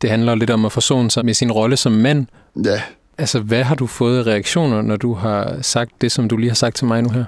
[0.01, 2.27] det handler lidt om at forsone sig med sin rolle som mand.
[2.63, 2.81] Ja.
[3.17, 6.49] Altså, hvad har du fået af reaktioner, når du har sagt det, som du lige
[6.49, 7.25] har sagt til mig nu her?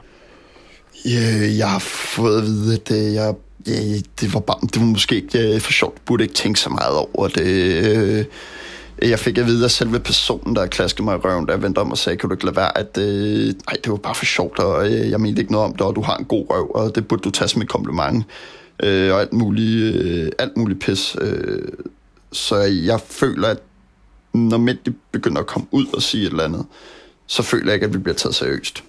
[1.05, 3.33] Øh, jeg har fået at vide, at det, jeg,
[3.67, 3.73] ja,
[4.21, 5.93] det, var bare, det var måske ikke for sjovt.
[5.93, 7.45] Jeg burde ikke tænke så meget over det.
[7.85, 8.25] Øh,
[9.01, 11.91] jeg fik at vide at selve personen, der klaskede mig i røven, jeg vendte om
[11.91, 14.59] og sagde, kan du ikke lade være, at øh, nej, det var bare for sjovt,
[14.59, 16.95] og øh, jeg mente ikke noget om det, og du har en god røv, og
[16.95, 18.25] det burde du tage som et kompliment,
[18.83, 21.15] øh, og alt muligt, øh, alt muligt pis.
[21.21, 21.61] Øh,
[22.31, 23.59] så jeg føler, at
[24.37, 26.65] når mænd de begynder at komme ud og sige et eller andet,
[27.27, 28.83] så føler jeg ikke, at vi bliver taget seriøst.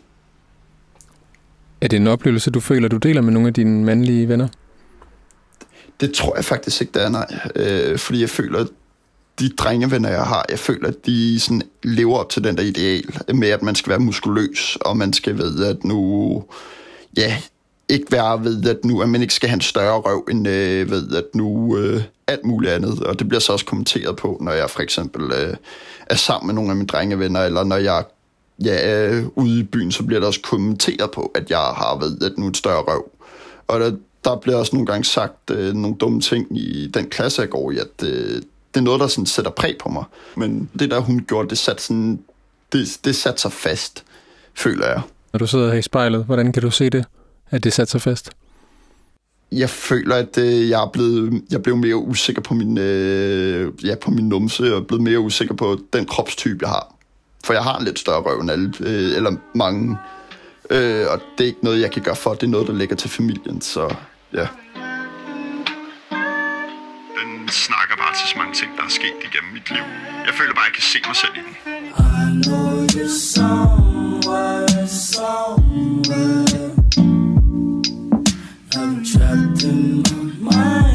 [1.81, 4.49] Er det en oplevelse, du føler, du deler med nogle af dine mandlige venner?
[6.01, 7.41] Det tror jeg faktisk ikke, det er, nej.
[7.57, 8.69] Øh, fordi jeg føler, at
[9.39, 13.05] de drengevenner, jeg har, jeg føler, at de sådan lever op til den der ideal
[13.35, 16.45] med, at man skal være muskuløs, og man skal ved, at nu...
[17.17, 17.37] Ja,
[17.89, 20.91] ikke være ved, at nu at man ikke skal have en større røv, end øh,
[20.91, 23.01] ved, at nu øh, alt muligt andet.
[23.01, 25.57] Og det bliver så også kommenteret på, når jeg for eksempel øh,
[26.07, 28.05] er sammen med nogle af mine drengevenner, eller når jeg
[28.65, 32.23] ja, er ude i byen, så bliver der også kommenteret på, at jeg har været
[32.23, 33.11] at nu et større røv.
[33.69, 33.93] Og der,
[34.25, 37.71] der bliver også nogle gange sagt øh, nogle dumme ting i den klasse, jeg går
[37.71, 38.43] i, at øh,
[38.75, 40.05] det er noget, der sådan sætter præg på mig.
[40.37, 42.21] Men det der, hun gjorde, det satte, sådan,
[42.73, 44.05] det, det satte sig fast,
[44.55, 45.03] føler jeg.
[45.33, 47.05] Når du sidder her i spejlet, hvordan kan du se det,
[47.51, 48.31] at det satte sig fast?
[49.53, 53.95] Jeg føler, at øh, jeg er blevet, jeg blev mere usikker på min, øh, ja,
[53.95, 56.95] på min numse, og blevet mere usikker på den kropstype, jeg har.
[57.45, 59.97] For jeg har en lidt større røv end alle, øh, eller mange.
[60.71, 62.35] Øh, og det er ikke noget, jeg kan gøre for.
[62.35, 63.95] Det er noget, der ligger til familien, så
[64.33, 64.47] ja.
[67.19, 69.83] Den snakker bare til så mange ting, der er sket igennem mit liv.
[70.27, 71.55] Jeg føler bare, at jeg kan se mig selv i den.
[71.97, 76.69] I know you're somewhere, somewhere
[79.29, 80.03] trapped in
[80.43, 80.88] my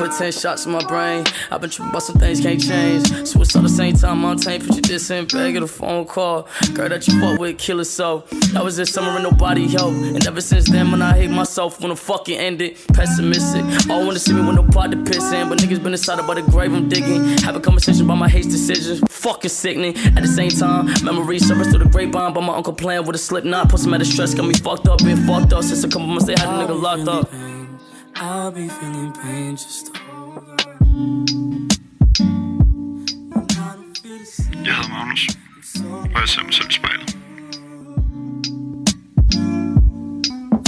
[0.00, 1.24] put 10 shots in my brain.
[1.50, 3.06] I've been tripping about some things can't change.
[3.28, 4.38] Suicide the same time, I'm.
[4.38, 6.48] Put your diss in bag of a phone call.
[6.72, 8.30] Girl that you fuck with, kill herself.
[8.52, 9.98] That was this summer and nobody helped.
[9.98, 13.62] And ever since then, when I hate myself, when the fucking ended, pessimistic.
[13.90, 15.50] All wanna see me with no pot to piss in.
[15.50, 17.36] But niggas been inside about the grave I'm digging.
[17.44, 19.00] Have a conversation about my hate decisions.
[19.10, 19.96] Fucking sickening.
[20.16, 22.32] At the same time, memories surface through the grapevine.
[22.32, 23.68] But my uncle playing with a slip knot.
[23.68, 26.06] Put some out of stress, got me fucked up, been fucked up since a couple
[26.06, 27.49] months they had a nigga locked up.
[28.22, 31.68] I'll be feeling pain, just hold on.
[34.64, 35.28] Jeg hedder Magnus,
[36.14, 37.16] og jeg ser mig selv i spejlet.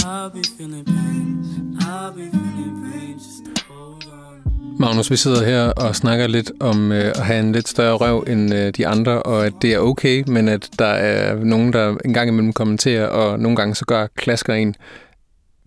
[0.01, 1.45] I'll be feeling pain,
[1.81, 4.79] I'll be feeling pain, just hold on.
[4.79, 8.25] Magnus, vi sidder her og snakker lidt om øh, at have en lidt større røv
[8.29, 11.97] end øh, de andre, og at det er okay, men at der er nogen, der
[12.05, 14.75] engang imellem kommenterer, og nogle gange så gør klasker en.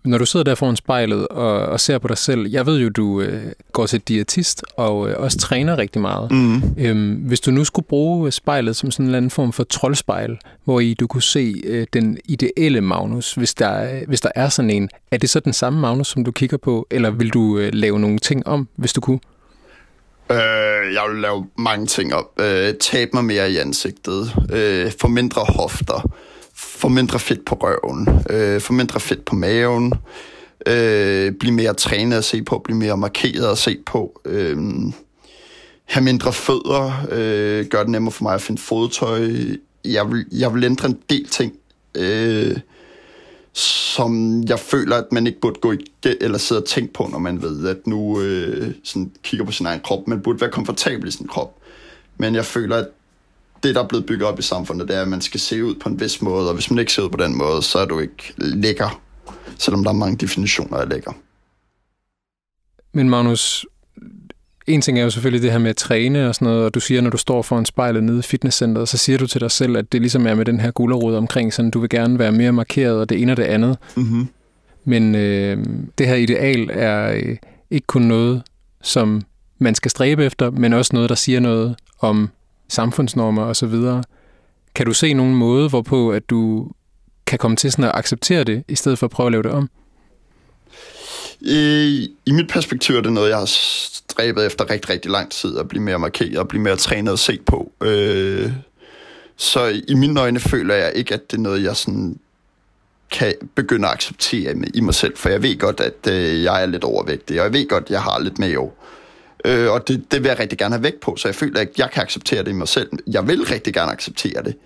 [0.06, 2.88] Når du sidder der foran spejlet og, og ser på dig selv, jeg ved jo,
[2.88, 3.42] du øh,
[3.72, 6.30] går til diætist og øh, også træner rigtig meget.
[6.32, 6.62] Mm.
[6.78, 10.38] Øhm, hvis du nu skulle bruge spejlet som sådan en eller anden form for troldspejl,
[10.64, 14.48] hvor i du kunne se øh, den ideelle Magnus, hvis der, er- hvis der er
[14.48, 17.58] sådan en, er det så den samme Magnus, som du kigger på, eller vil du
[17.58, 19.18] øh, lave nogle ting om, hvis du kunne?
[20.30, 20.36] Øh,
[20.94, 22.40] jeg vil lave mange ting op.
[22.40, 24.32] Øh, tabe mig mere i ansigtet.
[24.52, 26.10] Øh, få mindre hofter.
[26.56, 28.08] Få mindre fedt på røven.
[28.30, 29.92] Øh, få mindre fedt på maven.
[30.66, 32.58] Øh, blive mere trænet at se på.
[32.58, 34.20] Blive mere markeret at se på.
[34.24, 34.56] Øh,
[35.84, 37.06] have mindre fødder.
[37.10, 39.30] Øh, gør det nemmere for mig at finde fodtøj.
[39.84, 41.52] Jeg vil, jeg vil ændre en del ting.
[41.94, 42.56] Øh,
[43.52, 45.78] som jeg føler, at man ikke burde gå i
[46.20, 49.66] eller sidde og tænke på, når man ved, at nu øh, sådan kigger på sin
[49.66, 50.08] egen krop.
[50.08, 51.56] Man burde være komfortabel i sin krop.
[52.18, 52.88] Men jeg føler, at
[53.62, 55.74] det, der er blevet bygget op i samfundet, det er, at man skal se ud
[55.74, 57.84] på en vis måde, og hvis man ikke ser ud på den måde, så er
[57.86, 59.00] du ikke lækker,
[59.58, 61.12] selvom der er mange definitioner af lækker.
[62.92, 63.66] Men Magnus,
[64.66, 66.80] en ting er jo selvfølgelig det her med at træne og sådan noget, og du
[66.80, 69.76] siger, når du står foran spejlet nede i fitnesscenteret, så siger du til dig selv,
[69.76, 72.52] at det ligesom er med den her gulerod omkring, sådan du vil gerne være mere
[72.52, 73.78] markeret, og det ene og det andet.
[73.96, 74.28] Mm-hmm.
[74.84, 75.64] Men øh,
[75.98, 77.36] det her ideal er øh,
[77.70, 78.42] ikke kun noget,
[78.82, 79.22] som
[79.58, 82.30] man skal stræbe efter, men også noget, der siger noget om
[82.68, 83.74] samfundsnormer osv.
[84.74, 86.70] Kan du se nogen måde, hvorpå at du
[87.26, 89.50] kan komme til sådan at acceptere det, i stedet for at prøve at lave det
[89.50, 89.70] om?
[91.40, 95.58] I, I mit perspektiv er det noget, jeg har stræbet efter rigtig, rigtig lang tid,
[95.58, 97.72] at blive mere markeret og blive mere trænet og set på.
[97.82, 98.52] Øh,
[99.36, 102.18] så i mine øjne føler jeg ikke, at det er noget, jeg sådan
[103.10, 106.62] kan begynde at acceptere i- i mig selv, for jeg ved godt, at øh, jeg
[106.62, 108.70] er lidt overvægtig, og jeg ved godt, at jeg har lidt mave.
[109.46, 111.72] Øh, og det, det vil jeg rigtig gerne have væk på, så jeg føler ikke,
[111.72, 112.90] at jeg kan acceptere det i mig selv.
[113.06, 114.56] Jeg vil rigtig gerne acceptere det,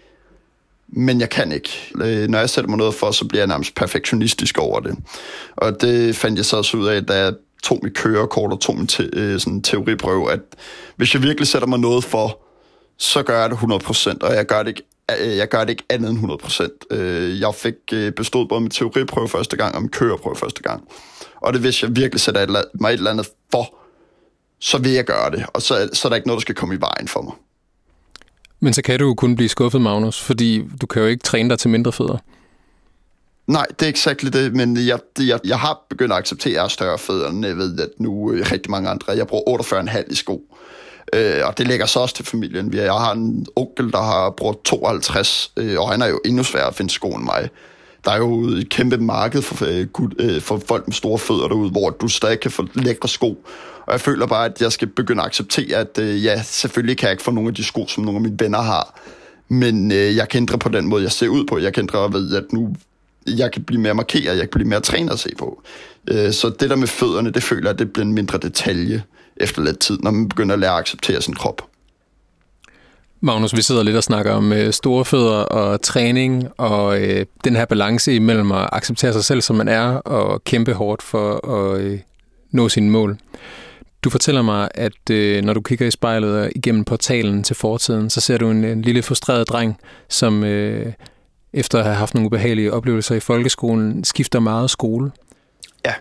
[0.89, 1.71] men jeg kan ikke.
[2.03, 4.97] Øh, når jeg sætter mig noget for, så bliver jeg nærmest perfektionistisk over det.
[5.57, 8.77] Og det fandt jeg så også ud af, da jeg tog mit kørekort og tog
[8.77, 10.41] min te, øh, sådan teoriprøve, at
[10.97, 12.41] hvis jeg virkelig sætter mig noget for,
[12.99, 14.83] så gør jeg det 100%, og jeg gør det ikke,
[15.21, 16.97] øh, jeg gør det ikke andet end 100%.
[16.97, 20.89] Øh, Jeg fik øh, bestået både min teoriprøve første gang og min køreprøve første gang.
[21.41, 23.80] Og det hvis jeg virkelig sætter et, mig et eller andet for,
[24.61, 26.75] så vil jeg gøre det, og så, så er der ikke noget, der skal komme
[26.75, 27.33] i vejen for mig.
[28.61, 31.51] Men så kan du jo kun blive skuffet, Magnus, fordi du kan jo ikke træne
[31.51, 32.19] dig til mindre fødder.
[33.47, 36.65] Nej, det er exakt det, men jeg, jeg, jeg har begyndt at acceptere, at jeg
[36.65, 39.13] er større fødder, jeg ved, at nu øh, rigtig mange andre.
[39.13, 40.43] Jeg bruger 48,5 i sko.
[41.13, 42.75] Øh, og det lægger så også til familien.
[42.75, 46.67] Jeg har en onkel, der har brugt 52, øh, og han er jo endnu sværere
[46.67, 47.49] at finde sko end mig.
[48.05, 49.87] Der er jo et kæmpe marked for, øh,
[50.19, 53.45] øh, for folk med store fødder derude, hvor du stadig kan få lækre sko.
[53.91, 57.07] Og jeg føler bare, at jeg skal begynde at acceptere, at øh, ja, selvfølgelig kan
[57.07, 59.01] jeg ikke få nogle af de sko, som nogle af mine venner har.
[59.49, 61.59] Men øh, jeg kan ændre på den måde, jeg ser ud på.
[61.59, 62.75] Jeg kan ændre ved, at nu
[63.27, 65.63] jeg kan blive mere markeret, jeg kan blive mere trænet at se på.
[66.11, 69.03] Øh, så det der med fødderne, det føler jeg, det bliver en mindre detalje
[69.37, 71.63] efter lidt tid, når man begynder at lære at acceptere sin krop.
[73.21, 77.57] Magnus, vi sidder lidt og snakker om øh, store fødder og træning, og øh, den
[77.57, 81.81] her balance imellem at acceptere sig selv, som man er, og kæmpe hårdt for at
[81.81, 81.99] øh,
[82.51, 83.19] nå sine mål.
[84.05, 88.11] Du fortæller mig, at øh, når du kigger i spejlet og igennem portalen til fortiden,
[88.11, 89.77] så ser du en, en lille frustreret dreng,
[90.09, 90.93] som øh,
[91.53, 95.11] efter at have haft nogle ubehagelige oplevelser i folkeskolen, skifter meget skole.
[95.85, 95.93] Ja.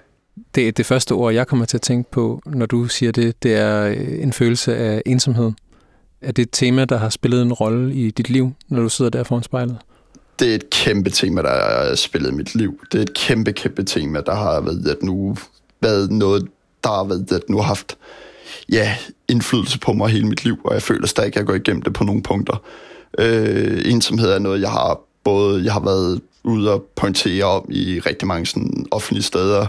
[0.56, 3.56] Det det første ord, jeg kommer til at tænke på, når du siger det, det
[3.56, 5.52] er øh, en følelse af ensomhed.
[6.22, 9.12] Er det et tema, der har spillet en rolle i dit liv, når du sidder
[9.12, 9.78] der foran spejlet?
[10.40, 12.80] Det er et kæmpe tema, der har spillet i mit liv.
[12.92, 15.38] Det er et kæmpe, kæmpe tema, der har været, at nu
[15.82, 16.48] været noget,
[16.84, 17.98] der har været, det, nu har haft
[18.72, 18.96] ja,
[19.28, 21.94] indflydelse på mig hele mit liv, og jeg føler stadig, at jeg går igennem det
[21.94, 22.64] på nogle punkter.
[23.20, 28.00] Øh, ensomhed er noget, jeg har både, jeg har været ude og pointere om i
[28.00, 29.68] rigtig mange sådan, offentlige steder.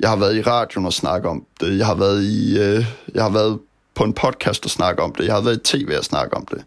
[0.00, 1.78] Jeg har været i radioen og snakke om det.
[1.78, 3.58] Jeg har været i, øh, jeg har været
[3.94, 5.26] på en podcast og snakke om det.
[5.26, 6.64] Jeg har været i tv og snakke om det.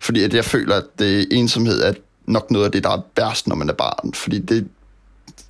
[0.00, 1.92] Fordi at jeg føler, at det ensomhed er
[2.26, 4.14] nok noget af det, der er værst, når man er barn.
[4.14, 4.68] Fordi det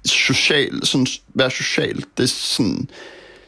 [0.05, 2.89] social, sådan, være social, det sådan,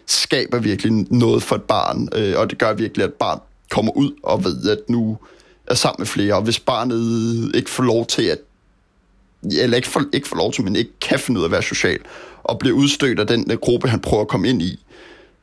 [0.06, 2.08] skaber virkelig noget for et barn.
[2.14, 3.40] Øh, og det gør virkelig, at et barn
[3.70, 5.18] kommer ud og ved, at nu
[5.66, 6.34] er sammen med flere.
[6.34, 8.38] Og hvis barnet ikke får lov til at
[9.42, 11.62] eller ikke får, ikke får lov til, men ikke kan finde ud af at være
[11.62, 11.98] social,
[12.42, 14.84] og bliver udstødt af den øh, gruppe, han prøver at komme ind i,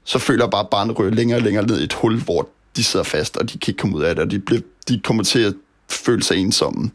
[0.04, 3.04] så føler bare, barnet ryger længere og længere ned i et hul, hvor de sidder
[3.04, 5.40] fast, og de kan ikke komme ud af det, og de, bliver, de kommer til
[5.40, 5.54] at
[5.90, 6.92] føle sig ensomme.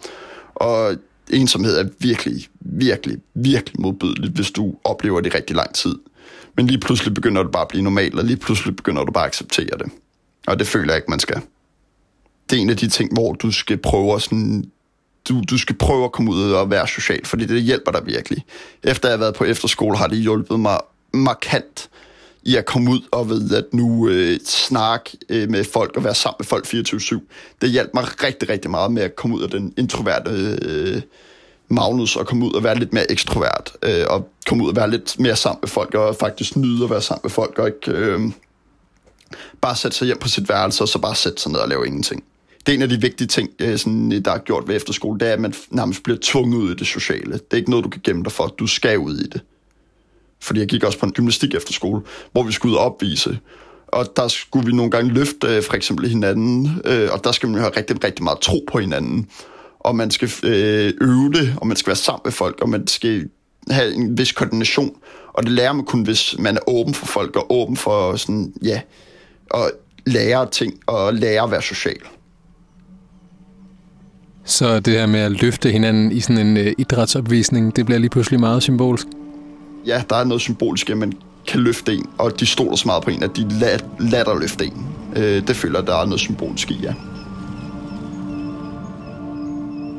[0.54, 0.96] Og
[1.30, 5.94] ensomhed er virkelig, virkelig, virkelig modbydeligt, hvis du oplever det i rigtig lang tid.
[6.58, 9.24] Men lige pludselig begynder det bare at blive normalt, og lige pludselig begynder du bare
[9.24, 9.92] at acceptere det.
[10.46, 11.40] Og det føler jeg ikke, man skal.
[12.50, 14.70] Det er en af de ting, hvor du skal prøve at sådan
[15.28, 18.44] du, du skal prøve at komme ud og være social, fordi det hjælper dig virkelig.
[18.82, 20.78] Efter jeg har været på efterskole, har det hjulpet mig
[21.14, 21.90] markant
[22.42, 26.14] i at komme ud og ved at nu øh, snakke øh, med folk og være
[26.14, 27.20] sammen med folk 24-7.
[27.60, 31.02] Det hjalp mig rigtig, rigtig meget med at komme ud af den introverte øh,
[31.68, 34.90] Magnus og komme ud og være lidt mere ekstrovert øh, og komme ud og være
[34.90, 37.98] lidt mere sammen med folk og faktisk nyde at være sammen med folk og ikke
[37.98, 38.20] øh,
[39.60, 41.86] bare sætte sig hjem på sit værelse og så bare sætte sig ned og lave
[41.86, 42.24] ingenting.
[42.66, 45.28] Det er en af de vigtige ting, øh, sådan, der er gjort ved efterskole, det
[45.28, 47.32] er, at man nærmest bliver tvunget ud i det sociale.
[47.32, 48.46] Det er ikke noget, du kan gemme dig for.
[48.46, 49.40] Du skal ud i det
[50.40, 52.02] fordi jeg gik også på en gymnastik efter skole,
[52.32, 53.38] hvor vi skulle ud og opvise.
[53.88, 57.48] Og der skulle vi nogle gange løfte øh, for eksempel hinanden, øh, og der skal
[57.48, 59.28] man jo have rigtig, rigtig meget tro på hinanden.
[59.80, 62.86] Og man skal øh, øve det, og man skal være sammen med folk, og man
[62.86, 63.28] skal
[63.70, 64.96] have en vis koordination.
[65.32, 68.52] Og det lærer man kun, hvis man er åben for folk, og åben for sådan,
[68.62, 68.80] ja,
[69.50, 69.70] og
[70.06, 72.00] lære ting, og lære at være social.
[74.44, 78.10] Så det her med at løfte hinanden i sådan en uh, idrætsopvisning, det bliver lige
[78.10, 79.06] pludselig meget symbolsk?
[79.88, 81.12] ja, der er noget symbolisk, at man
[81.46, 83.48] kan løfte en, og de stoler så meget på en, at de
[84.00, 84.86] lader løfte en.
[85.16, 86.94] Øh, det føler der er noget symbolisk i, ja.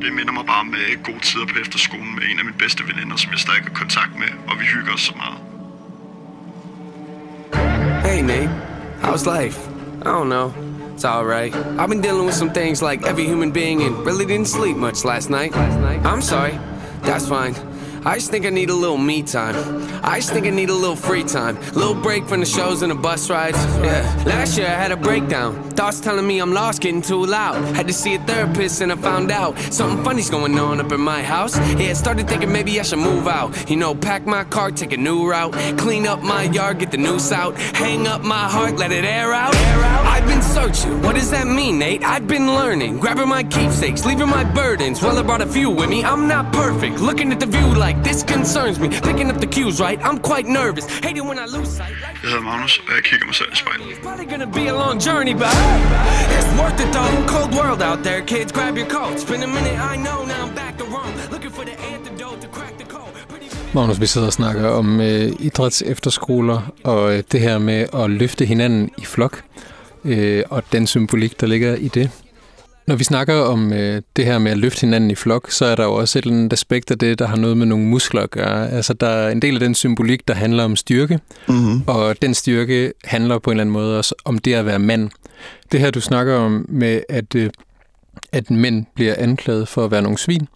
[0.00, 2.82] Det minder mig bare med øh, gode tider på efterskolen med en af mine bedste
[2.88, 5.38] veninder, som jeg stadig har kontakt med, og vi hygger os så meget.
[8.04, 8.50] Hey Nate,
[9.02, 9.58] how's life?
[10.02, 10.52] I don't know.
[10.96, 11.54] It's all right.
[11.78, 15.04] I've been dealing with some things like every human being and really didn't sleep much
[15.04, 15.52] last night.
[16.10, 16.58] I'm sorry.
[17.02, 17.54] That's fine.
[18.04, 19.54] I just think I need a little me time.
[20.02, 21.60] I just think I need a little free time.
[21.72, 23.58] Little break from the shows and the bus rides.
[23.84, 24.22] Yeah.
[24.24, 25.62] Last year I had a breakdown.
[25.70, 27.62] Thoughts telling me I'm lost, getting too loud.
[27.76, 31.00] Had to see a therapist and I found out something funny's going on up in
[31.00, 31.58] my house.
[31.78, 33.68] Yeah, started thinking maybe I should move out.
[33.68, 35.52] You know, pack my car, take a new route.
[35.78, 37.58] Clean up my yard, get the noose out.
[37.58, 39.54] Hang up my heart, let it air out.
[39.54, 40.06] Air out.
[40.06, 41.02] I've been searching.
[41.02, 42.02] What does that mean, Nate?
[42.02, 42.98] I've been learning.
[42.98, 45.02] Grabbing my keepsakes, leaving my burdens.
[45.02, 46.02] Well, I brought a few with me.
[46.02, 46.98] I'm not perfect.
[47.00, 48.88] Looking at the view like like this concerns me.
[49.08, 49.98] Picking up the cues, right?
[50.08, 50.84] I'm quite nervous.
[51.06, 51.94] Hating when I lose sight.
[52.22, 53.86] Jeg hedder Magnus, og jeg kigger mig selv i spejlet.
[53.92, 55.54] It's probably gonna be a long journey, but
[56.36, 57.12] it's worth it though.
[57.34, 58.50] Cold world out there, kids.
[58.56, 59.22] Grab your coats.
[59.30, 60.18] Been a minute, I know.
[60.32, 61.14] Now I'm back to Rome.
[61.34, 63.14] Looking for the antidote to crack the code.
[63.74, 68.10] Magnus, vi sidder og snakker om øh, idræts efterskoler og øh, det her med at
[68.10, 69.42] løfte hinanden i flok
[70.04, 72.10] øh, og den symbolik, der ligger i det.
[72.90, 75.74] Når vi snakker om øh, det her med at løfte hinanden i flok, så er
[75.74, 78.22] der jo også et eller andet aspekt af det, der har noget med nogle muskler
[78.22, 78.70] at gøre.
[78.70, 81.18] Altså, der er en del af den symbolik, der handler om styrke,
[81.48, 81.82] mm-hmm.
[81.86, 85.10] og den styrke handler på en eller anden måde også om det at være mand.
[85.72, 87.50] Det her, du snakker om med, at, øh,
[88.32, 90.48] at mænd bliver anklaget for at være nogle svin,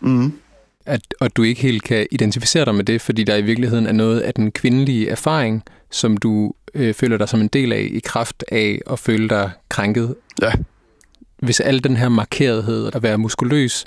[0.00, 0.32] mm-hmm.
[0.86, 3.92] at, og du ikke helt kan identificere dig med det, fordi der i virkeligheden er
[3.92, 8.00] noget af den kvindelige erfaring, som du øh, føler dig som en del af i
[8.04, 10.14] kraft af at føle dig krænket.
[10.42, 10.52] Ja
[11.42, 13.84] hvis al den her markerethed at være muskuløs,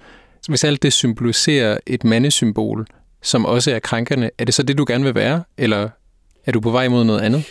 [0.47, 2.87] hvis alt det symboliserer et mandesymbol,
[3.21, 5.89] som også er krænkende, er det så det, du gerne vil være, eller
[6.45, 7.43] er du på vej mod noget andet?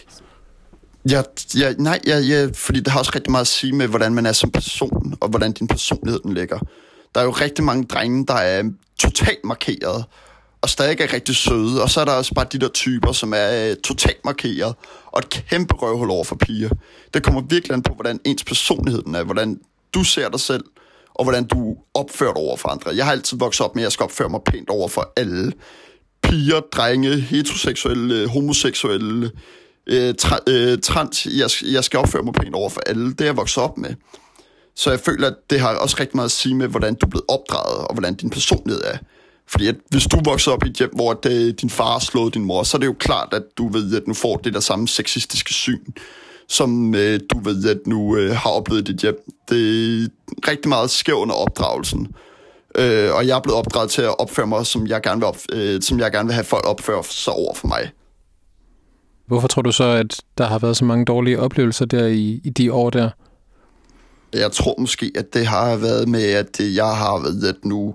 [1.10, 1.22] Ja,
[1.58, 4.26] ja, nej, ja, ja, fordi det har også rigtig meget at sige med, hvordan man
[4.26, 6.58] er som person, og hvordan din personlighed den ligger.
[7.14, 8.62] Der er jo rigtig mange drenge, der er
[8.98, 10.04] totalt markeret,
[10.62, 13.32] og stadig er rigtig søde, og så er der også bare de der typer, som
[13.36, 14.74] er øh, totalt markeret,
[15.06, 16.70] og et kæmpe røvhul over for piger.
[17.14, 19.60] Det kommer virkelig an på, hvordan ens personlighed er, hvordan
[19.94, 20.64] du ser dig selv,
[21.14, 22.96] og hvordan du opfører dig over for andre.
[22.96, 25.52] Jeg har altid vokset op med, at jeg skal opføre mig pænt over for alle.
[26.22, 29.30] Piger, drenge, heteroseksuelle, homoseksuelle,
[29.86, 31.26] øh, tra, øh, trans.
[31.26, 33.12] Jeg, jeg skal opføre mig pænt over for alle.
[33.12, 33.94] Det er jeg vokset op med.
[34.76, 37.10] Så jeg føler, at det har også rigtig meget at sige med, hvordan du er
[37.10, 38.96] blevet opdraget, og hvordan din personlighed er.
[39.48, 41.98] Fordi at hvis du vokser op i et hjem, hvor det, øh, din far har
[41.98, 44.54] slået din mor, så er det jo klart, at du ved, at nu får det
[44.54, 45.80] der samme sexistiske syn
[46.48, 49.16] som øh, du ved, at nu øh, har oplevet dit hjem.
[49.48, 50.08] Det er
[50.50, 52.14] rigtig meget skæv under opdragelsen.
[52.74, 55.38] Øh, og jeg er blevet opdraget til at opføre mig, som jeg gerne vil, op,
[55.52, 57.90] øh, som jeg gerne vil have folk opføre sig over for mig.
[59.26, 62.50] Hvorfor tror du så, at der har været så mange dårlige oplevelser der i, i
[62.50, 63.10] de år der?
[64.32, 67.94] Jeg tror måske, at det har været med, at jeg har været at nu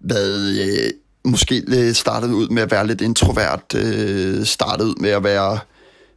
[0.00, 0.90] været, øh,
[1.24, 5.58] måske startet ud med at være lidt introvert, øh, startet ud med at være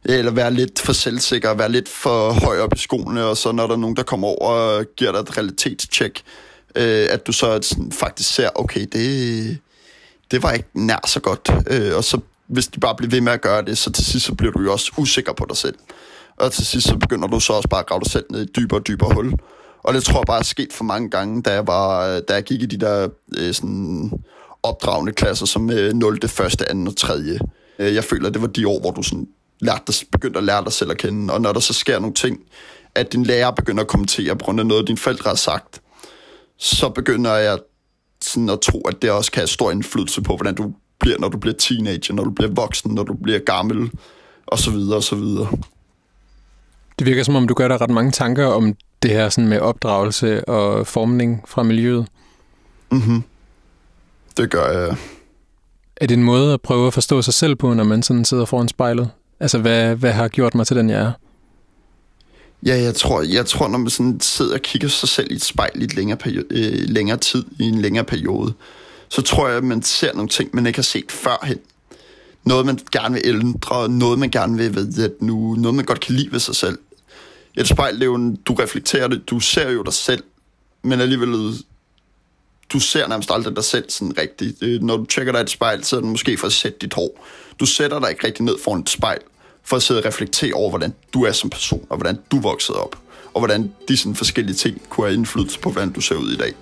[0.04, 3.66] eller være lidt for selvsikker, være lidt for høj op i skoene, og så når
[3.66, 6.22] der er nogen, der kommer over og giver dig et realitetstjek,
[6.76, 9.58] øh, at du så sådan, faktisk ser, okay, det,
[10.30, 11.50] det var ikke nær så godt.
[11.66, 14.26] Øh, og så hvis de bare bliver ved med at gøre det, så til sidst
[14.26, 15.74] så bliver du jo også usikker på dig selv.
[16.36, 18.42] Og til sidst så begynder du så også bare at grave dig selv ned i
[18.42, 19.32] et dybere og dybere hul.
[19.82, 22.42] Og det tror jeg bare er sket for mange gange, da jeg, var, da jeg
[22.42, 24.12] gik i de der øh, sådan
[24.62, 26.34] opdragende klasser, som øh, 0., 1., 2.
[26.86, 27.14] og 3.
[27.78, 29.28] Øh, jeg føler, det var de år, hvor du sådan
[29.64, 31.34] lærte dig, begyndte at lære dig selv at kende.
[31.34, 32.40] Og når der så sker nogle ting,
[32.94, 35.80] at din lærer begynder at kommentere på grund af noget, dine forældre har sagt,
[36.56, 37.58] så begynder jeg
[38.22, 41.28] sådan at tro, at det også kan have stor indflydelse på, hvordan du bliver, når
[41.28, 43.90] du bliver teenager, når du bliver voksen, når du bliver gammel,
[44.46, 45.48] og så videre, og så videre.
[46.98, 49.60] Det virker som om, du gør dig ret mange tanker om det her sådan med
[49.60, 52.06] opdragelse og formning fra miljøet.
[52.90, 53.22] Mhm.
[54.36, 54.96] Det gør jeg.
[55.96, 58.44] Er det en måde at prøve at forstå sig selv på, når man sådan sidder
[58.44, 59.10] foran spejlet?
[59.40, 61.12] Altså, hvad, hvad har gjort mig til den, jeg er?
[62.66, 65.42] Ja, jeg tror, jeg tror når man sådan sidder og kigger sig selv i et
[65.42, 68.52] spejl i et længere, periode, øh, længere tid, i en længere periode,
[69.08, 71.58] så tror jeg, at man ser nogle ting, man ikke har set førhen.
[72.44, 76.00] Noget, man gerne vil ændre, noget, man gerne vil ved, at nu, noget, man godt
[76.00, 76.78] kan lide ved sig selv.
[77.56, 80.22] Et spejl, det er jo en, du reflekterer det, du ser jo dig selv,
[80.82, 81.54] men alligevel,
[82.72, 84.82] du ser nærmest aldrig dig selv sådan rigtigt.
[84.82, 86.94] Når du tjekker dig i et spejl, så er det måske for at sætte dit
[86.94, 87.26] hår.
[87.60, 89.20] Du sætter dig ikke rigtig ned foran et spejl,
[89.64, 92.78] for at sidde og reflektere over, hvordan du er som person, og hvordan du voksede
[92.78, 92.96] op,
[93.34, 96.36] og hvordan de sådan forskellige ting kunne have indflydelse på, hvordan du ser ud i
[96.36, 96.52] dag.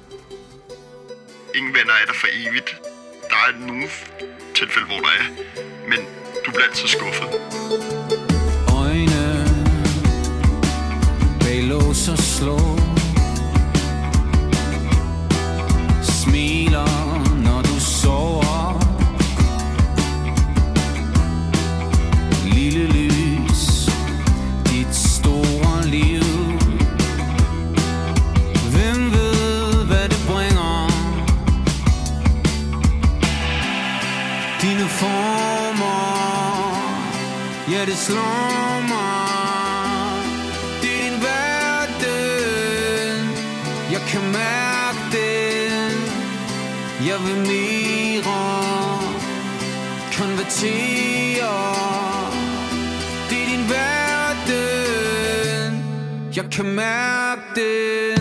[1.55, 2.77] Ingen venner er der for evigt.
[3.31, 3.85] Der er nogle
[4.55, 5.25] tilfælde, hvor der er,
[5.89, 5.99] men
[6.47, 7.29] du bliver altid skuffet.
[8.79, 9.47] Øjne
[11.41, 12.82] bag lås og slå
[16.23, 18.79] Smiler når du sover.
[22.45, 23.91] Lille lys
[24.71, 26.23] Dit store liv.
[28.73, 30.87] Hvem ved hvad det bringer?
[34.63, 36.03] Dine former
[37.73, 38.42] Ja det slår.
[50.63, 52.31] Konvertere
[53.31, 54.55] Det er din verden.
[56.37, 58.12] Jeg kan mærke det.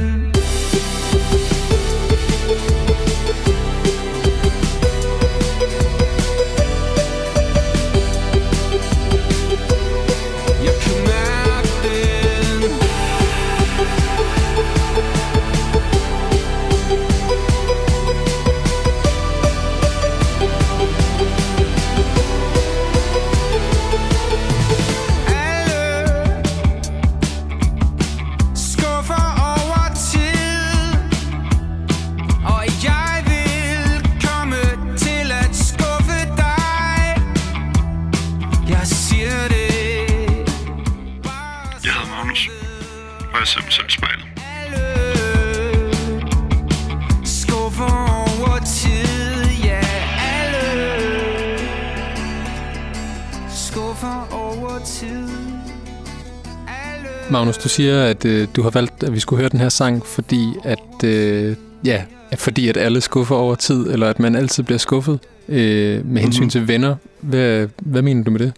[57.31, 60.05] Magnus, du siger, at øh, du har valgt, at vi skulle høre den her sang,
[60.05, 61.55] fordi at, øh,
[61.85, 62.03] ja,
[62.35, 66.41] fordi at alle skuffer over tid, eller at man altid bliver skuffet øh, med hensyn
[66.43, 66.49] Mhm.
[66.49, 66.95] til venner.
[67.21, 68.53] Hvad, hvad mener du med det?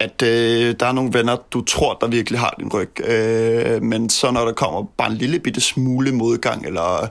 [0.00, 3.00] at øh, der er nogle venner, du tror, der virkelig har din ryg.
[3.10, 7.06] Øh, men så når der kommer bare en lille bitte smule modgang, eller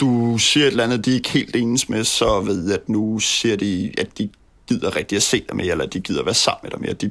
[0.00, 3.18] du siger et eller andet, de er ikke helt ens med, så ved at nu
[3.18, 4.28] siger de, at de
[4.68, 6.92] gider rigtig at se dig mere, eller de gider være sammen med dig mere.
[6.92, 7.10] De,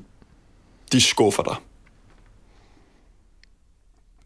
[0.91, 1.55] de skuffer dig.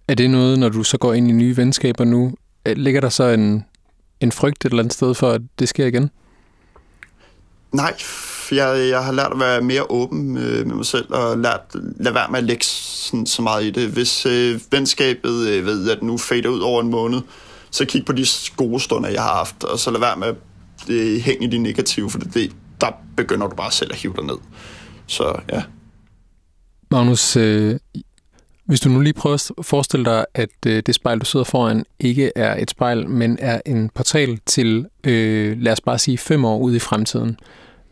[0.07, 2.33] Er det noget, når du så går ind i nye venskaber nu,
[2.65, 3.65] øh, ligger der så en,
[4.19, 6.09] en frygt et eller andet sted for, at det sker igen?
[7.71, 7.93] Nej,
[8.51, 12.15] jeg, jeg har lært at være mere åben øh, med mig selv, og lært lade
[12.15, 13.89] være med at lægge sådan, så meget i det.
[13.89, 17.21] Hvis øh, venskabet øh, ved, at nu fader ud over en måned,
[17.71, 18.25] så kig på de
[18.57, 20.35] gode stunder, jeg har haft, og så lad være med at
[20.89, 22.51] øh, hænge i de negative, for det,
[22.81, 22.87] der
[23.17, 24.37] begynder du bare selv at hive dig ned.
[25.07, 25.63] Så ja.
[26.91, 27.79] Magnus, øh,
[28.65, 31.85] hvis du nu lige prøver at forestille dig, at øh, det spejl, du sidder foran,
[31.99, 36.45] ikke er et spejl, men er en portal til, øh, lad os bare sige, fem
[36.45, 37.37] år ude i fremtiden.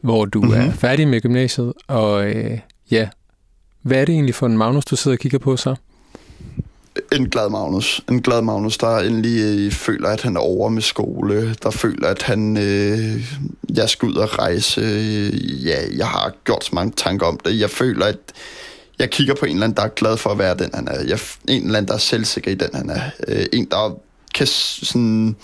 [0.02, 0.62] hvor du mm-hmm.
[0.62, 2.60] er færdig med gymnasiet, og øh,
[2.92, 3.10] ja,
[3.82, 5.76] hvad er det egentlig for en Magnus, du sidder og kigger på så?
[7.12, 8.02] En glad Magnus.
[8.10, 11.54] En glad Magnus, der endelig øh, føler, at han er over med skole.
[11.64, 12.58] Der føler, at han...
[12.58, 13.34] Øh,
[13.76, 14.82] jeg skal ud og rejse.
[15.66, 17.60] Ja, jeg har gjort så mange tanker om det.
[17.60, 18.18] Jeg føler, at
[19.00, 21.04] jeg kigger på en eller anden, der er glad for at være den, han er.
[21.08, 21.20] Jeg,
[21.50, 23.02] en eller anden, der er selvsikker i den, han er.
[23.28, 23.98] Øh, en, der
[24.36, 25.36] kan sådan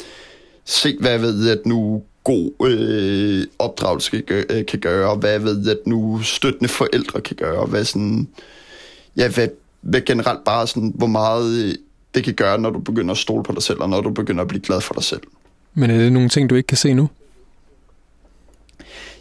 [0.65, 5.31] se, hvad jeg ved, at nu god øh, opdragelse kan, gøre, øh, kan gøre, hvad
[5.31, 8.27] jeg ved, at nu støttende forældre kan gøre, hvad sådan,
[9.17, 9.47] ja, hvad,
[9.81, 11.75] hvad generelt bare sådan, hvor meget øh,
[12.15, 14.41] det kan gøre, når du begynder at stole på dig selv, og når du begynder
[14.41, 15.21] at blive glad for dig selv.
[15.73, 17.09] Men er det nogle ting, du ikke kan se nu?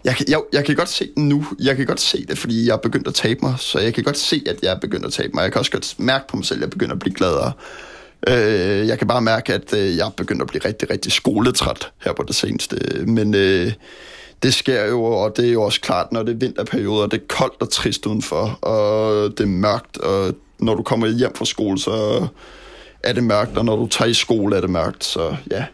[0.04, 1.46] Jeg, jeg, jeg kan godt se det nu.
[1.58, 3.54] Jeg kan godt se det, fordi jeg er begyndt at tabe mig.
[3.58, 5.42] Så jeg kan godt se, at jeg er begyndt at tabe mig.
[5.42, 7.52] Jeg kan også godt mærke på mig selv, at jeg begynder at blive gladere.
[8.28, 11.92] Øh, jeg kan bare mærke, at øh, jeg er begyndt at blive rigtig, rigtig skoletræt
[12.04, 12.76] her på det seneste.
[13.06, 13.72] Men øh,
[14.42, 17.26] det sker jo, og det er jo også klart, når det er vinterperioder, det er
[17.28, 21.78] koldt og trist udenfor, og det er mørkt, og når du kommer hjem fra skole,
[21.78, 22.26] så
[23.02, 25.64] er det mørkt, og når du tager i skole, er det mørkt, så ja.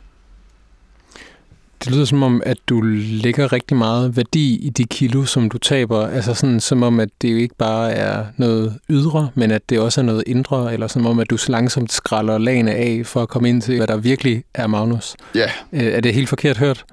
[1.85, 2.80] Det lyder som om, at du
[3.24, 6.07] lægger rigtig meget værdi i de kilo, som du taber.
[6.07, 9.80] Altså sådan som om, at det jo ikke bare er noget ydre, men at det
[9.80, 13.22] også er noget indre, eller som om, at du så langsomt skralder lagene af for
[13.22, 15.16] at komme ind til, hvad der virkelig er Magnus.
[15.35, 15.51] Ja.
[15.72, 16.85] Øh, er det helt forkert hørt?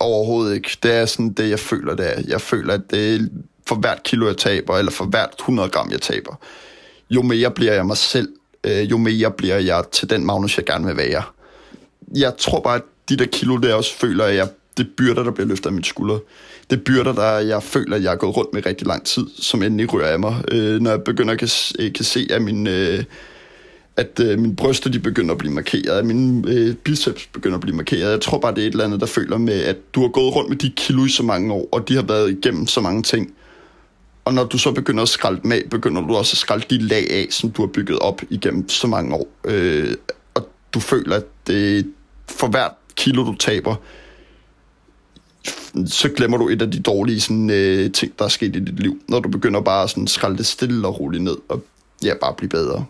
[0.00, 0.76] Overhovedet ikke.
[0.82, 2.22] Det er sådan det, jeg føler, det er.
[2.28, 3.18] Jeg føler, at det er
[3.66, 6.34] for hvert kilo, jeg taber, eller for hvert 100 gram, jeg taber,
[7.10, 8.28] jo mere bliver jeg mig selv,
[8.64, 11.22] øh, jo mere bliver jeg til den Magnus, jeg gerne vil være.
[12.16, 15.30] Jeg tror bare, at de der kilo der også føler, at jeg, det byrder, der
[15.30, 16.18] bliver løftet af mine skuldre.
[16.70, 19.62] Det byrder, der jeg føler, at jeg har gået rundt med rigtig lang tid, som
[19.62, 20.44] endelig rører af mig.
[20.52, 21.48] Øh, når jeg begynder at kan,
[21.78, 22.66] øh, kan se, at min...
[22.66, 23.04] Øh,
[23.96, 27.60] at øh, mine bryster de begynder at blive markeret, at mine øh, biceps begynder at
[27.60, 28.10] blive markeret.
[28.10, 30.34] Jeg tror bare, det er et eller andet, der føler med, at du har gået
[30.36, 33.02] rundt med de kilo i så mange år, og de har været igennem så mange
[33.02, 33.34] ting.
[34.24, 36.78] Og når du så begynder at skralde dem af, begynder du også at skralde de
[36.78, 39.28] lag af, som du har bygget op igennem så mange år.
[39.44, 39.94] Øh,
[40.34, 41.86] og du føler, at det,
[42.28, 43.74] for hvert kilo, du taber,
[45.86, 48.80] så glemmer du et af de dårlige sådan, øh, ting, der er sket i dit
[48.80, 51.62] liv, når du begynder bare sådan skralde det stille og roligt ned, og
[52.04, 52.84] ja, bare blive bedre.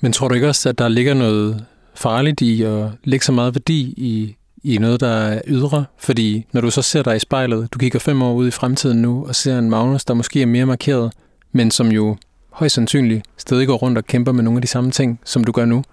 [0.00, 1.64] Men tror du ikke også, at der ligger noget
[1.94, 5.84] farligt i at lægge så meget værdi i, i noget, der er ydre?
[5.98, 9.02] Fordi når du så ser dig i spejlet, du kigger fem år ud i fremtiden
[9.02, 11.12] nu, og ser en Magnus, der måske er mere markeret,
[11.52, 12.16] men som jo
[12.50, 15.52] højst sandsynligt stadig går rundt og kæmper med nogle af de samme ting, som du
[15.52, 15.84] gør nu.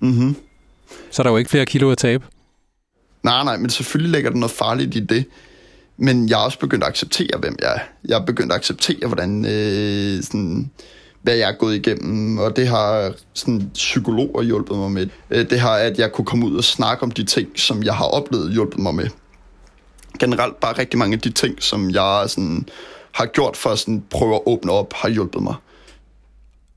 [0.00, 0.36] Mm-hmm.
[1.10, 2.24] Så er der jo ikke flere kilo at tabe.
[3.26, 5.24] Nej, nej, men selvfølgelig ligger der noget farligt i det.
[5.96, 7.80] Men jeg er også begyndt at acceptere, hvem jeg er.
[8.08, 10.70] Jeg er begyndt at acceptere, hvordan, øh, sådan,
[11.22, 15.08] hvad jeg er gået igennem, og det har sådan, psykologer hjulpet mig med.
[15.30, 17.94] Øh, det har, at jeg kunne komme ud og snakke om de ting, som jeg
[17.94, 19.08] har oplevet, hjulpet mig med.
[20.18, 22.68] Generelt bare rigtig mange af de ting, som jeg sådan,
[23.12, 25.54] har gjort for at sådan, prøve at åbne op, har hjulpet mig.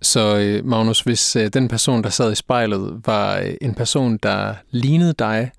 [0.01, 4.53] Så øh, Magnus, hvis øh, den person, der sad i spejlet, var en person, der
[4.71, 5.51] lignede dig,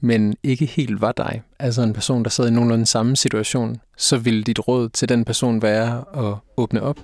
[0.00, 4.16] men ikke helt var dig, altså en person, der sad i nogenlunde samme situation, så
[4.16, 6.96] ville dit råd til den person være at åbne op?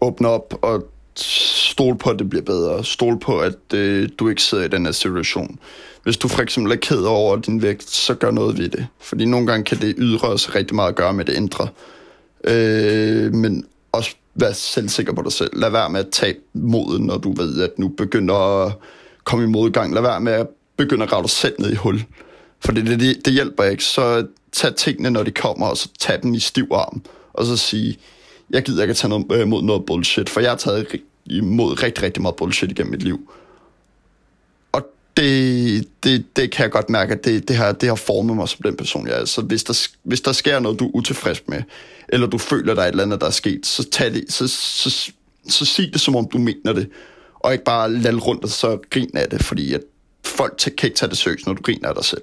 [0.00, 0.86] Åbne op og
[1.16, 2.84] stole på, at det bliver bedre.
[2.84, 5.58] Stole på, at øh, du ikke sidder i den her situation.
[6.02, 8.86] Hvis du for eksempel er ked over din vægt, så gør noget ved det.
[9.00, 11.68] Fordi nogle gange kan det ydre os rigtig meget at gøre med det indre.
[12.44, 15.50] Øh, men også vær selvsikker på dig selv.
[15.52, 18.72] Lad være med at tabe moden, når du ved, at nu begynder at
[19.24, 19.94] komme i modgang.
[19.94, 20.46] Lad være med at
[20.76, 22.04] begynde at grave dig selv ned i hul.
[22.60, 23.84] For det, det, det hjælper ikke.
[23.84, 27.02] Så tag tingene, når de kommer, og så tag dem i stiv arm.
[27.32, 27.98] Og så sige,
[28.50, 30.86] jeg gider ikke at tage noget, øh, imod noget bullshit, for jeg har taget
[31.26, 33.32] imod rigtig, rigtig meget bullshit igennem mit liv.
[34.72, 34.82] Og
[35.16, 38.48] det, det, det kan jeg godt mærke, at det, det, har, det har formet mig
[38.48, 39.24] som den person, jeg er.
[39.24, 41.62] Så hvis der, hvis der sker noget, du er utilfreds med,
[42.08, 44.48] eller du føler, der er et eller andet, der er sket, så, tag det, så,
[44.48, 45.12] så, så,
[45.48, 46.88] så sig det, som om du mener det.
[47.34, 49.80] Og ikke bare lade rundt og så grine af det, fordi at
[50.26, 52.22] folk kan ikke tage det seriøst, når du griner af dig selv.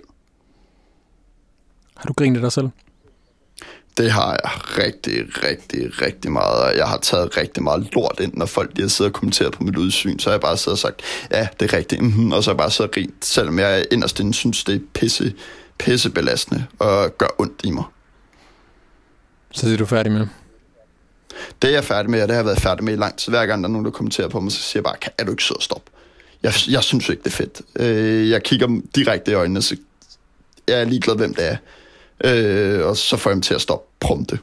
[1.98, 2.70] Har du grinet af dig selv?
[3.98, 6.78] Det har jeg rigtig, rigtig, rigtig meget.
[6.78, 9.64] Jeg har taget rigtig meget lort ind, når folk de har siddet og kommenteret på
[9.64, 10.20] mit udsyn.
[10.20, 11.02] Så har jeg bare siddet og sagt,
[11.32, 12.02] ja, det er rigtigt.
[12.02, 12.32] Mm-hmm.
[12.32, 14.80] Og så har jeg bare siddet og grint, selvom jeg inderst inden synes, det er
[14.94, 15.34] pisse,
[15.78, 17.84] pisse belastende og gør ondt i mig.
[19.52, 20.28] Så det er du færdig med?
[21.62, 23.32] Det er jeg færdig med, og det har jeg været færdig med i lang tid.
[23.32, 25.32] Hver gang der er nogen, der kommenterer på mig, så siger jeg bare, er du
[25.32, 25.92] ikke sød at stoppe?
[26.44, 27.62] Jeg, jeg synes ikke, det er fedt.
[27.76, 29.76] Øh, jeg kigger direkte i øjnene, så
[30.68, 31.58] jeg er ligeglad, hvem det er.
[32.24, 34.40] Øh, og så får jeg dem til at stoppe prompte.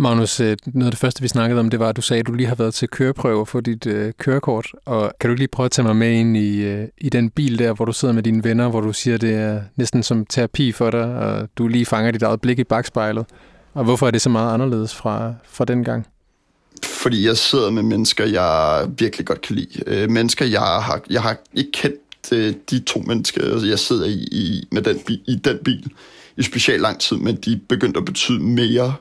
[0.00, 2.26] Magnus, øh, noget af det første, vi snakkede om, det var, at du sagde, at
[2.26, 4.66] du lige har været til køreprøve for dit øh, kørekort.
[4.84, 7.58] Og kan du lige prøve at tage mig med ind i, øh, i den bil
[7.58, 10.26] der, hvor du sidder med dine venner, hvor du siger, at det er næsten som
[10.26, 13.26] terapi for dig, og du lige fanger dit eget blik i bagspejlet.
[13.74, 16.06] Og hvorfor er det så meget anderledes fra, fra den gang?
[16.84, 19.82] Fordi jeg sidder med mennesker, jeg virkelig godt kan lide.
[19.86, 24.28] Øh, mennesker, jeg har, jeg har ikke kendt øh, de to mennesker, jeg sidder i,
[24.32, 25.90] i, med den, i den bil
[26.36, 28.94] i specielt lang tid, men de begyndte at betyde mere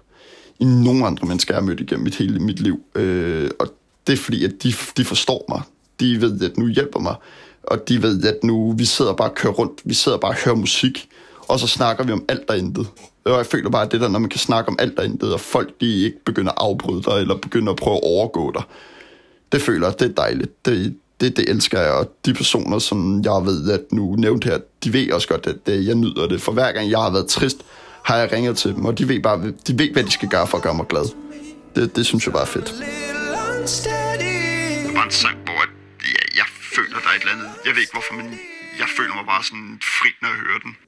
[0.59, 2.79] end nogen andre mennesker, jeg har mødt igennem mit hele mit liv.
[2.95, 3.67] Øh, og
[4.07, 5.61] det er fordi, at de, de forstår mig.
[5.99, 7.15] De ved, at nu hjælper mig.
[7.63, 9.81] Og de ved, at nu vi sidder bare og kører rundt.
[9.85, 11.09] Vi sidder bare og hører musik.
[11.47, 12.87] Og så snakker vi om alt og intet.
[13.25, 15.33] Og jeg føler bare, at det der, når man kan snakke om alt og intet,
[15.33, 18.63] og folk de ikke begynder at afbryde dig, eller begynder at prøve at overgå dig.
[19.51, 20.65] Det føler jeg, det er dejligt.
[20.65, 24.57] Det, det, det elsker jeg, og de personer, som jeg ved, at nu nævnt her,
[24.83, 26.41] de ved også godt, at det, jeg nyder det.
[26.41, 27.57] For hver gang jeg har været trist,
[28.03, 30.47] har jeg ringet til dem, og de ved bare, de ved, hvad de skal gøre
[30.47, 31.05] for at gøre mig glad.
[31.75, 32.65] Det, det synes jeg bare er fedt.
[34.87, 35.69] Det var en sang, hvor jeg,
[36.41, 37.49] jeg føler, der er et eller andet.
[37.65, 38.27] Jeg ved ikke hvorfor, men
[38.81, 40.86] jeg føler mig bare sådan fri, når jeg hører den.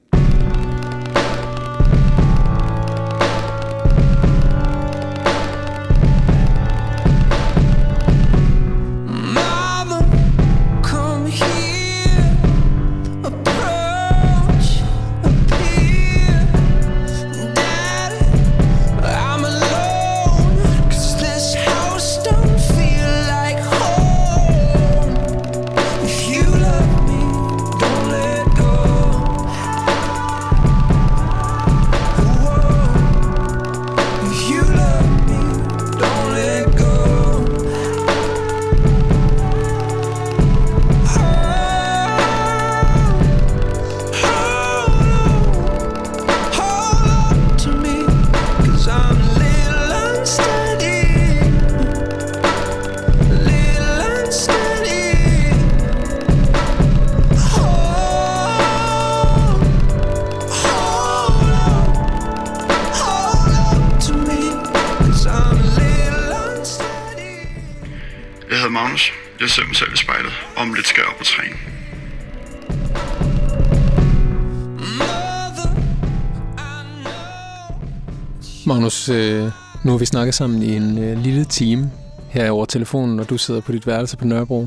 [78.66, 79.44] Magnus, øh,
[79.84, 81.90] nu har vi snakket sammen i en øh, lille time
[82.28, 84.66] her over telefonen, og du sidder på dit værelse på Nørrebro.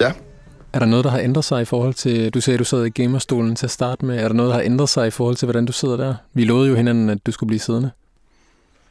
[0.00, 0.12] Ja.
[0.72, 2.30] Er der noget, der har ændret sig i forhold til...
[2.34, 4.18] Du sagde, at du sad i gamerstolen til at starte med.
[4.18, 6.14] Er der noget, der har ændret sig i forhold til, hvordan du sidder der?
[6.34, 7.90] Vi lovede jo hinanden, at du skulle blive siddende.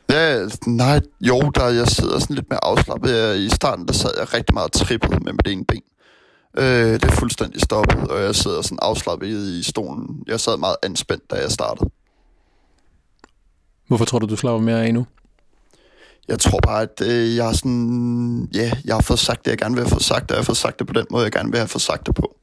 [0.09, 3.35] Ja, nej, jo, der jeg sidder sådan lidt mere afslappet.
[3.35, 5.81] I starten, der sad jeg rigtig meget trippet med mit ene ben.
[6.57, 10.23] Øh, det er fuldstændig stoppet, og jeg sidder sådan afslappet i stolen.
[10.27, 11.89] Jeg sad meget anspændt, da jeg startede.
[13.87, 15.05] Hvorfor tror du, du slapper mere af nu?
[16.27, 18.49] Jeg tror bare, at øh, jeg har sådan...
[18.53, 20.43] Ja, jeg har fået sagt det, jeg gerne vil have fået sagt, og jeg har
[20.43, 22.35] fået sagt det på den måde, jeg gerne vil have fået sagt det på.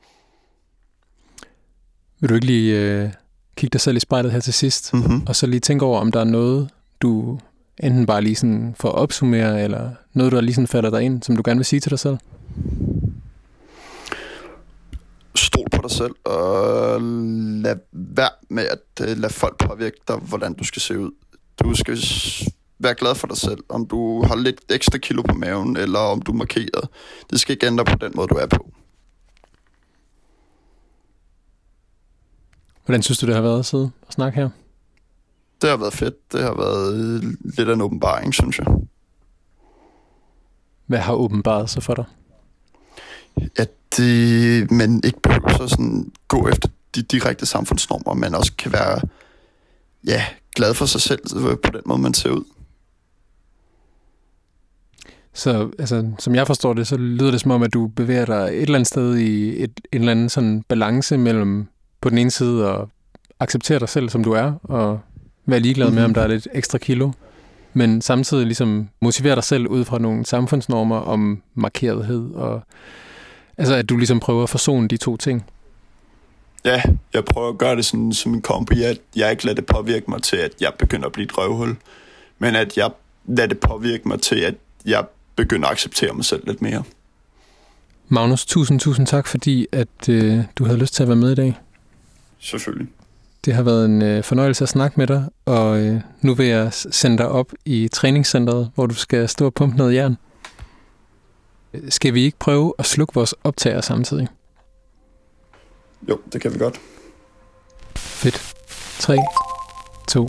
[2.21, 3.11] Vil du ikke lige øh,
[3.57, 5.23] kigge dig selv i spejlet her til sidst, mm-hmm.
[5.27, 6.71] og så lige tænke over, om der er noget,
[7.03, 7.39] du
[7.83, 11.37] enten bare lige sådan får opsummere, eller noget, der lige sådan falder dig ind, som
[11.37, 12.16] du gerne vil sige til dig selv?
[15.35, 17.01] Stol på dig selv, og
[17.62, 21.11] lad være med at uh, lade folk påvirke dig, hvordan du skal se ud.
[21.62, 21.99] Du skal
[22.79, 26.22] være glad for dig selv, om du har lidt ekstra kilo på maven, eller om
[26.22, 26.89] du er markeret.
[27.31, 28.70] Det skal ikke ændre på den måde, du er på.
[32.85, 34.49] Hvordan synes du, det har været at sidde og snakke her?
[35.65, 36.33] Det har været fedt.
[36.33, 37.23] Det har været
[37.57, 38.67] lidt af en åbenbaring, synes jeg.
[40.87, 42.05] Hvad har åbenbaret sig for dig?
[43.57, 48.73] At det, man ikke behøver så sådan gå efter de direkte samfundsnormer, men også kan
[48.73, 49.01] være
[50.07, 50.25] ja,
[50.57, 51.21] glad for sig selv
[51.62, 52.45] på den måde, man ser ud.
[55.33, 58.49] Så altså, som jeg forstår det, så lyder det som om, at du bevæger dig
[58.49, 61.67] et eller andet sted i et, en eller anden sådan balance mellem
[62.01, 62.81] på den ene side at
[63.41, 65.01] acceptere dig selv, som du er, og
[65.47, 66.05] være ligeglad med, mm-hmm.
[66.05, 67.11] om der er lidt ekstra kilo,
[67.73, 72.63] men samtidig ligesom motivere dig selv ud fra nogle samfundsnormer om markerethed, og
[73.59, 75.45] altså at du ligesom prøver at forsone de to ting.
[76.65, 76.83] Ja,
[77.15, 80.05] jeg prøver at gøre det sådan, som en kombi, at jeg ikke lader det påvirke
[80.09, 81.77] mig til, at jeg begynder at blive et røvhul,
[82.39, 82.91] men at jeg
[83.27, 84.55] lader det påvirke mig til, at
[84.87, 85.05] jeg
[85.37, 86.83] begynder at acceptere mig selv lidt mere.
[88.09, 91.35] Magnus, tusind, tusind tak, fordi at øh, du havde lyst til at være med i
[91.35, 91.55] dag.
[92.39, 92.89] Selvfølgelig.
[93.45, 96.73] Det har været en øh, fornøjelse at snakke med dig, og øh, nu vil jeg
[96.73, 100.17] sende dig op i træningscenteret, hvor du skal stå og pumpe noget jern.
[101.89, 104.29] Skal vi ikke prøve at slukke vores optager samtidig?
[106.09, 106.81] Jo, det kan vi godt.
[107.97, 108.55] Fedt.
[108.99, 109.19] 3,
[110.09, 110.29] 2,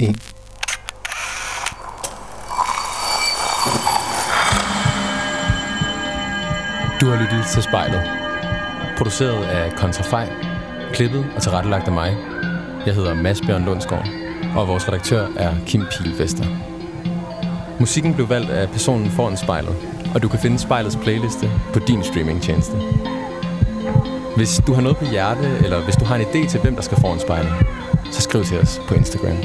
[0.00, 0.34] 1.
[7.00, 8.02] Du har lyttet til spejlet.
[8.96, 10.53] Produceret af Kontrafej
[10.94, 12.16] Klippet og tilrettelagt af mig.
[12.86, 14.08] Jeg hedder Mads Bjørn Lundsgaard,
[14.56, 16.44] og vores redaktør er Kim Pilvester.
[17.80, 19.76] Musikken blev valgt af personen foran spejlet,
[20.14, 22.76] og du kan finde spejlets playliste på din streamingtjeneste.
[24.36, 26.82] Hvis du har noget på hjerte, eller hvis du har en idé til, hvem der
[26.82, 27.52] skal foran spejlet,
[28.12, 29.36] så skriv til os på Instagram.